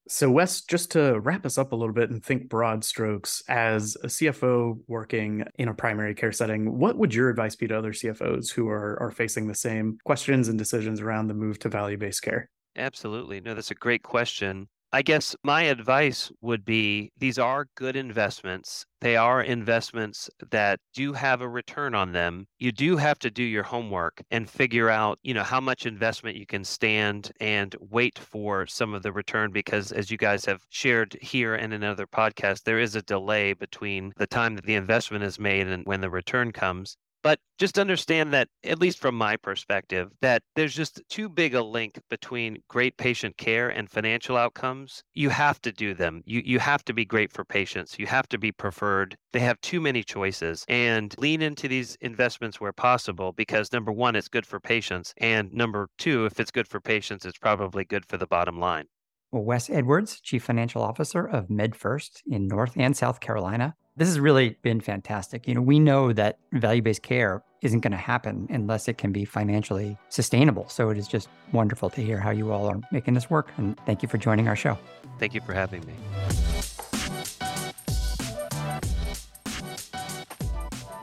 So, 0.08 0.30
Wes, 0.30 0.62
just 0.62 0.92
to 0.92 1.20
wrap 1.20 1.46
us 1.48 1.58
up 1.58 1.72
a 1.72 1.76
little 1.76 1.94
bit 1.94 2.12
and 2.12 2.24
think 2.24 2.48
broad 2.48 2.84
strokes, 2.84 3.42
as 3.48 3.98
a 4.04 4.08
CFO 4.08 4.80
working 4.88 5.44
in 5.56 5.68
a 5.68 5.74
primary 5.74 6.14
care 6.14 6.32
setting, 6.32 6.78
what 6.78 6.98
would 6.98 7.14
your 7.14 7.30
advice 7.30 7.56
be 7.56 7.68
to 7.68 7.78
other 7.78 7.92
CFOs 7.92 8.52
who 8.52 8.70
are, 8.70 9.02
are 9.02 9.10
facing 9.10 9.48
the 9.48 9.56
same 9.56 9.98
questions 10.06 10.48
and 10.48 10.60
decisions 10.60 11.02
around 11.02 11.28
the 11.28 11.34
move 11.34 11.58
to 11.60 11.70
value 11.70 11.98
based 11.98 12.22
care? 12.22 12.50
Absolutely. 12.76 13.42
No, 13.42 13.56
that's 13.56 13.72
a 13.72 13.76
great 13.76 14.04
question. 14.04 14.68
I 14.96 15.02
guess 15.02 15.36
my 15.44 15.64
advice 15.64 16.32
would 16.40 16.64
be 16.64 17.12
these 17.18 17.38
are 17.38 17.68
good 17.76 17.98
investments. 17.98 18.86
They 19.02 19.18
are 19.18 19.44
investments 19.44 20.30
that 20.52 20.80
do 20.94 21.12
have 21.12 21.42
a 21.42 21.50
return 21.50 21.94
on 21.94 22.14
them. 22.14 22.48
You 22.60 22.72
do 22.72 22.96
have 22.96 23.20
to 23.20 23.30
do 23.30 23.44
your 23.44 23.64
homework 23.64 24.24
and 24.32 24.50
figure 24.50 24.90
out, 24.90 25.20
you 25.22 25.34
know, 25.34 25.44
how 25.44 25.60
much 25.60 25.86
investment 25.86 26.38
you 26.38 26.46
can 26.46 26.64
stand 26.64 27.34
and 27.42 27.76
wait 27.82 28.18
for 28.18 28.66
some 28.68 28.94
of 28.94 29.04
the 29.04 29.12
return 29.12 29.52
because 29.52 29.92
as 29.92 30.10
you 30.10 30.18
guys 30.18 30.46
have 30.46 30.66
shared 30.70 31.18
here 31.22 31.56
and 31.56 31.74
in 31.74 31.84
another 31.84 32.08
podcast, 32.08 32.64
there 32.64 32.80
is 32.80 32.96
a 32.96 33.02
delay 33.02 33.52
between 33.52 34.14
the 34.16 34.28
time 34.28 34.56
that 34.56 34.64
the 34.64 34.76
investment 34.76 35.26
is 35.26 35.38
made 35.38 35.68
and 35.68 35.86
when 35.86 36.00
the 36.00 36.10
return 36.10 36.54
comes. 36.54 36.96
But 37.26 37.40
just 37.58 37.80
understand 37.80 38.36
that, 38.36 38.50
at 38.64 38.78
least 38.78 39.00
from 39.00 39.16
my 39.16 39.36
perspective, 39.36 40.12
that 40.22 40.44
there's 40.56 40.76
just 40.76 41.02
too 41.10 41.28
big 41.28 41.56
a 41.56 41.64
link 41.64 42.00
between 42.08 42.60
great 42.68 42.98
patient 42.98 43.36
care 43.38 43.68
and 43.68 43.90
financial 43.90 44.38
outcomes. 44.38 45.04
You 45.16 45.30
have 45.30 45.60
to 45.64 45.72
do 45.72 45.96
them. 45.96 46.22
You 46.28 46.44
you 46.46 46.60
have 46.60 46.86
to 46.86 46.94
be 46.94 47.04
great 47.04 47.32
for 47.32 47.44
patients. 47.44 47.98
You 47.98 48.06
have 48.06 48.28
to 48.30 48.38
be 48.38 48.52
preferred. 48.52 49.18
They 49.34 49.40
have 49.40 49.60
too 49.62 49.82
many 49.82 50.04
choices. 50.04 50.66
And 50.70 51.16
lean 51.18 51.42
into 51.42 51.68
these 51.68 51.98
investments 52.00 52.62
where 52.62 52.72
possible 52.72 53.32
because 53.32 53.74
number 53.74 53.92
one, 53.92 54.16
it's 54.16 54.28
good 54.28 54.46
for 54.46 54.60
patients. 54.60 55.16
And 55.18 55.52
number 55.52 55.90
two, 55.98 56.28
if 56.28 56.40
it's 56.40 56.52
good 56.52 56.68
for 56.68 56.80
patients, 56.80 57.26
it's 57.26 57.40
probably 57.40 57.86
good 57.86 58.06
for 58.06 58.18
the 58.18 58.28
bottom 58.28 58.60
line. 58.60 58.86
Well, 59.32 59.44
Wes 59.44 59.68
Edwards, 59.72 60.22
Chief 60.22 60.44
Financial 60.44 60.84
Officer 60.84 61.26
of 61.26 61.48
MedFirst 61.48 62.22
in 62.28 62.48
North 62.48 62.74
and 62.76 62.96
South 62.96 63.20
Carolina. 63.20 63.74
This 63.98 64.10
has 64.10 64.20
really 64.20 64.58
been 64.62 64.82
fantastic. 64.82 65.48
You 65.48 65.56
know, 65.56 65.62
we 65.62 65.80
know 65.80 66.12
that 66.12 66.38
value 66.52 66.82
based 66.82 67.02
care 67.02 67.42
isn't 67.62 67.80
going 67.80 67.94
to 67.94 67.98
happen 67.98 68.46
unless 68.50 68.90
it 68.90 68.98
can 68.98 69.14
be 69.14 69.24
financially 69.24 69.98
sustainable. 70.10 70.68
So 70.68 70.90
it 70.90 70.98
is 70.98 71.08
just 71.08 71.30
wonderful 71.54 71.90
to 71.92 72.02
hear 72.02 72.20
how 72.20 72.32
you 72.32 72.52
all 72.52 72.68
are 72.68 72.82
making 72.92 73.14
this 73.14 73.30
work. 73.30 73.54
And 73.56 73.80
thank 73.86 74.04
you 74.04 74.10
for 74.10 74.18
joining 74.18 74.50
our 74.50 74.56
show. 74.58 74.78
Thank 75.18 75.34
you 75.34 75.40
for 75.40 75.54
having 75.54 75.80
me. 75.86 75.94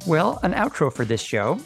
Well, 0.06 0.38
an 0.42 0.52
outro 0.52 0.92
for 0.92 1.06
this 1.06 1.22
show. 1.22 1.60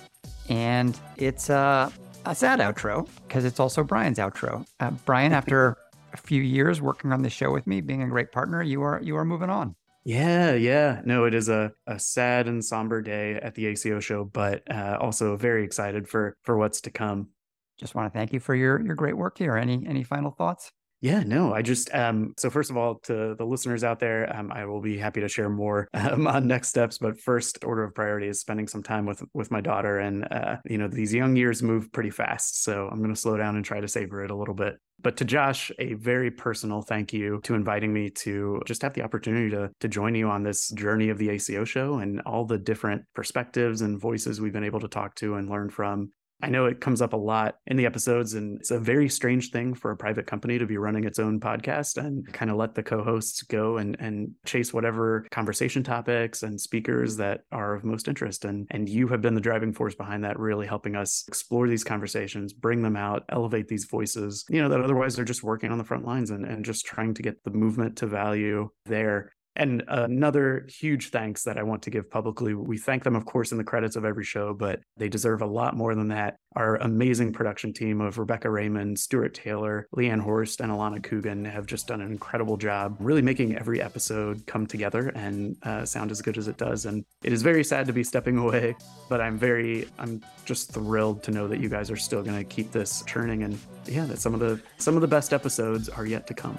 And 0.49 0.97
it's 1.17 1.51
a, 1.51 1.93
a 2.25 2.37
sad 2.37 2.61
outro 2.61 3.09
because 3.27 3.45
it's 3.45 3.59
also 3.59 3.83
Brian's 3.83 4.19
outro. 4.19 4.65
Uh, 4.79 4.93
Brian, 5.05 5.33
after 5.41 5.77
a 6.13 6.17
few 6.17 6.41
years 6.41 6.81
working 6.81 7.13
on 7.13 7.23
the 7.23 7.31
show 7.31 7.51
with 7.51 7.67
me, 7.67 7.81
being 7.81 8.05
a 8.05 8.09
great 8.09 8.31
partner, 8.31 8.63
you 8.63 8.83
are 8.83 9.01
you 9.03 9.17
are 9.17 9.25
moving 9.25 9.51
on. 9.51 9.75
Yeah, 10.07 10.53
yeah. 10.53 11.03
No, 11.05 11.25
it 11.25 11.35
is 11.35 11.49
a, 11.49 11.73
a 11.89 11.99
sad 11.99 12.47
and 12.47 12.65
somber 12.65 13.03
day 13.03 13.35
at 13.35 13.57
the 13.57 13.67
ACO 13.67 13.99
show, 13.99 14.25
but 14.25 14.63
uh, 14.71 14.99
also 15.01 15.37
very 15.37 15.65
excited 15.65 16.09
for 16.09 16.37
for 16.45 16.57
what's 16.57 16.81
to 16.83 16.93
come. 16.93 17.31
Just 17.77 17.97
want 17.97 18.13
to 18.13 18.17
thank 18.17 18.33
you 18.33 18.39
for 18.39 18.55
your 18.55 18.81
your 18.81 18.95
great 18.95 19.17
work 19.17 19.37
here. 19.37 19.57
Any 19.57 19.85
any 19.85 20.05
final 20.05 20.31
thoughts? 20.31 20.71
Yeah, 21.03 21.23
no, 21.25 21.53
I 21.53 21.61
just 21.61 21.95
um 21.95 22.33
so 22.39 22.49
first 22.49 22.71
of 22.71 22.77
all 22.77 22.99
to 23.01 23.35
the 23.37 23.45
listeners 23.45 23.85
out 23.85 24.01
there, 24.01 24.35
um 24.35 24.51
I 24.51 24.65
will 24.65 24.81
be 24.81 24.97
happy 24.97 25.21
to 25.21 25.29
share 25.29 25.51
more 25.51 25.89
um, 25.95 26.27
on 26.27 26.47
next 26.47 26.69
steps, 26.69 26.99
but 26.99 27.21
first 27.21 27.65
order 27.65 27.85
of 27.85 27.95
priority 27.95 28.29
is 28.29 28.41
spending 28.41 28.67
some 28.67 28.83
time 28.83 29.05
with 29.05 29.23
with 29.35 29.51
my 29.51 29.61
daughter 29.61 29.99
and 29.99 30.27
uh 30.31 30.57
you 30.65 30.79
know 30.79 30.89
these 30.89 31.13
young 31.13 31.37
years 31.37 31.63
move 31.63 31.93
pretty 31.93 32.11
fast, 32.11 32.63
so 32.65 32.89
I'm 32.91 32.99
going 32.99 33.15
to 33.15 33.21
slow 33.21 33.37
down 33.37 33.57
and 33.57 33.65
try 33.65 33.81
to 33.81 33.89
savor 33.89 34.25
it 34.25 34.31
a 34.31 34.37
little 34.37 34.55
bit. 34.55 34.77
But 35.03 35.19
to 35.19 35.27
Josh, 35.27 35.71
a 35.79 35.93
very 35.95 36.31
personal 36.31 36.81
thank 36.81 37.13
you 37.13 37.41
to 37.45 37.55
inviting 37.55 37.93
me 37.93 38.09
to 38.25 38.63
just 38.67 38.81
have 38.81 38.95
the 38.95 39.03
opportunity 39.03 39.51
to 39.51 39.71
to 39.81 39.89
join 39.89 40.15
you 40.15 40.29
on 40.31 40.43
this 40.45 40.71
journey 40.71 41.11
of 41.11 41.19
the 41.19 41.29
ACO 41.29 41.65
show 41.65 41.99
and 41.99 42.23
all 42.23 42.47
the 42.47 42.59
different 42.59 43.03
perspectives 43.15 43.83
and 43.83 44.01
voices 44.01 44.41
we've 44.41 44.53
been 44.55 44.65
able 44.65 44.81
to 44.81 44.89
talk 44.89 45.15
to 45.17 45.35
and 45.35 45.51
learn 45.51 45.69
from 45.69 46.11
I 46.43 46.51
know 46.51 46.67
it 46.67 46.81
comes 46.81 47.01
up 47.01 47.15
a 47.15 47.17
lot 47.17 47.57
in 47.67 47.77
the 47.77 47.87
episodes, 47.87 48.35
and 48.35 48.61
it's 48.61 48.71
a 48.71 48.79
very 48.79 49.09
strange 49.09 49.51
thing 49.51 49.75
for 49.75 49.91
a 49.91 49.97
private 49.97 50.27
company 50.27 50.59
to 50.59 50.67
be 50.67 50.77
running 50.77 51.05
its 51.05 51.19
own 51.19 51.41
podcast 51.41 51.97
and 51.97 52.31
kind 52.33 52.51
of 52.51 52.59
let 52.59 52.75
the 52.75 52.83
co 52.83 53.03
hosts 53.03 53.43
go 53.43 53.79
and, 53.79 53.97
and 54.01 54.33
chase 54.45 54.73
whatever 54.75 55.27
conversation 55.31 55.83
topics 55.83 56.43
and 56.43 56.61
speakers 56.61 57.17
that 57.17 57.41
are 57.53 57.75
of 57.75 57.85
most 57.85 58.07
interest. 58.07 58.45
And, 58.45 58.67
and 58.71 58.89
you 58.89 59.09
have 59.09 59.23
been 59.23 59.35
the 59.35 59.41
driving 59.41 59.73
force 59.73 59.95
behind 59.95 60.25
that, 60.25 60.39
really 60.39 60.67
helping 60.67 60.95
us 60.95 61.25
explore 61.27 61.69
these 61.69 61.85
conversations, 61.85 62.53
bring 62.53 62.83
them 62.83 62.97
out, 62.97 63.25
elevate 63.31 63.69
these 63.69 63.87
voices, 63.87 64.45
you 64.51 64.61
know, 64.61 64.69
that 64.69 64.83
otherwise 64.83 65.17
they're 65.17 65.25
just 65.25 65.43
working 65.43 65.73
on 65.73 65.79
the 65.79 65.85
front 65.85 66.05
lines 66.05 66.31
and, 66.31 66.45
and 66.45 66.65
just 66.65 66.85
trying 66.85 67.15
to 67.15 67.23
get 67.23 67.43
the 67.45 67.51
movement 67.51 67.97
to 67.97 68.07
value 68.07 68.69
there. 68.85 69.33
And 69.57 69.83
another 69.89 70.67
huge 70.69 71.11
thanks 71.11 71.45
that 71.45 71.59
I 71.59 71.63
want 71.63 71.83
to 71.83 71.91
give 71.91 72.11
publicly. 72.11 72.55
We 72.55 72.79
thank 72.79 73.05
them, 73.05 73.17
of 73.17 73.25
course, 73.25 73.53
in 73.53 73.59
the 73.59 73.65
credits 73.65 73.97
of 73.97 74.05
every 74.05 74.25
show, 74.25 74.53
but 74.53 74.81
they 74.97 75.09
deserve 75.09 75.43
a 75.43 75.47
lot 75.47 75.77
more 75.77 75.95
than 75.95 76.09
that. 76.09 76.37
Our 76.55 76.77
amazing 76.77 77.33
production 77.33 77.73
team 77.73 78.01
of 78.01 78.19
Rebecca 78.19 78.51
Raymond, 78.51 78.99
Stuart 78.99 79.35
Taylor, 79.35 79.89
Leanne 79.97 80.21
Horst, 80.21 80.61
and 80.61 80.71
Alana 80.71 81.03
Coogan 81.03 81.45
have 81.45 81.67
just 81.67 81.87
done 81.87 82.01
an 82.01 82.11
incredible 82.11 82.57
job 82.57 82.97
really 83.01 83.23
making 83.23 83.57
every 83.57 83.81
episode 83.81 84.47
come 84.47 84.67
together 84.67 85.09
and 85.11 85.57
uh, 85.63 85.85
sound 85.85 86.11
as 86.11 86.23
good 86.23 86.39
as 86.39 86.49
it 86.49 86.57
does. 86.57 86.87
And 86.87 87.05
it 87.23 87.33
is 87.33 87.43
very 87.43 87.65
sad 87.65 87.87
to 87.87 87.93
be 87.93 88.05
stepping 88.05 88.39
away, 88.39 88.77
but 89.09 89.21
I'm 89.21 89.39
very, 89.39 89.89
I'm 89.99 90.23
just 90.45 90.73
thrilled 90.73 91.23
to 91.25 91.31
know 91.31 91.49
that 91.49 91.61
you 91.61 91.69
guys 91.69 91.91
are 91.91 91.97
still 91.97 92.23
going 92.23 92.39
to 92.39 92.45
keep 92.45 92.73
this 92.73 93.03
churning. 93.07 93.43
And 93.43 93.59
yeah, 93.87 94.05
that 94.07 94.19
some 94.19 94.35
of 94.35 94.41
the 94.41 94.61
some 94.79 94.95
of 94.95 95.01
the 95.01 95.09
best 95.09 95.33
episodes 95.33 95.89
are 95.89 96.07
yet 96.07 96.27
to 96.27 96.35
come. 96.35 96.57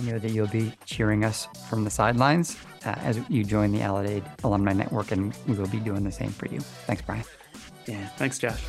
I 0.00 0.04
know 0.04 0.18
that 0.18 0.30
you'll 0.30 0.46
be 0.46 0.72
cheering 0.86 1.24
us 1.24 1.46
from 1.68 1.84
the 1.84 1.90
sidelines 1.90 2.56
uh, 2.86 2.94
as 2.98 3.20
you 3.28 3.44
join 3.44 3.72
the 3.72 3.80
Aledade 3.80 4.24
Alumni 4.44 4.72
Network, 4.72 5.12
and 5.12 5.36
we 5.46 5.54
will 5.54 5.68
be 5.68 5.80
doing 5.80 6.04
the 6.04 6.12
same 6.12 6.30
for 6.30 6.46
you. 6.48 6.60
Thanks, 6.86 7.02
Brian. 7.02 7.24
Yeah, 7.86 8.06
thanks, 8.16 8.38
Josh. 8.38 8.62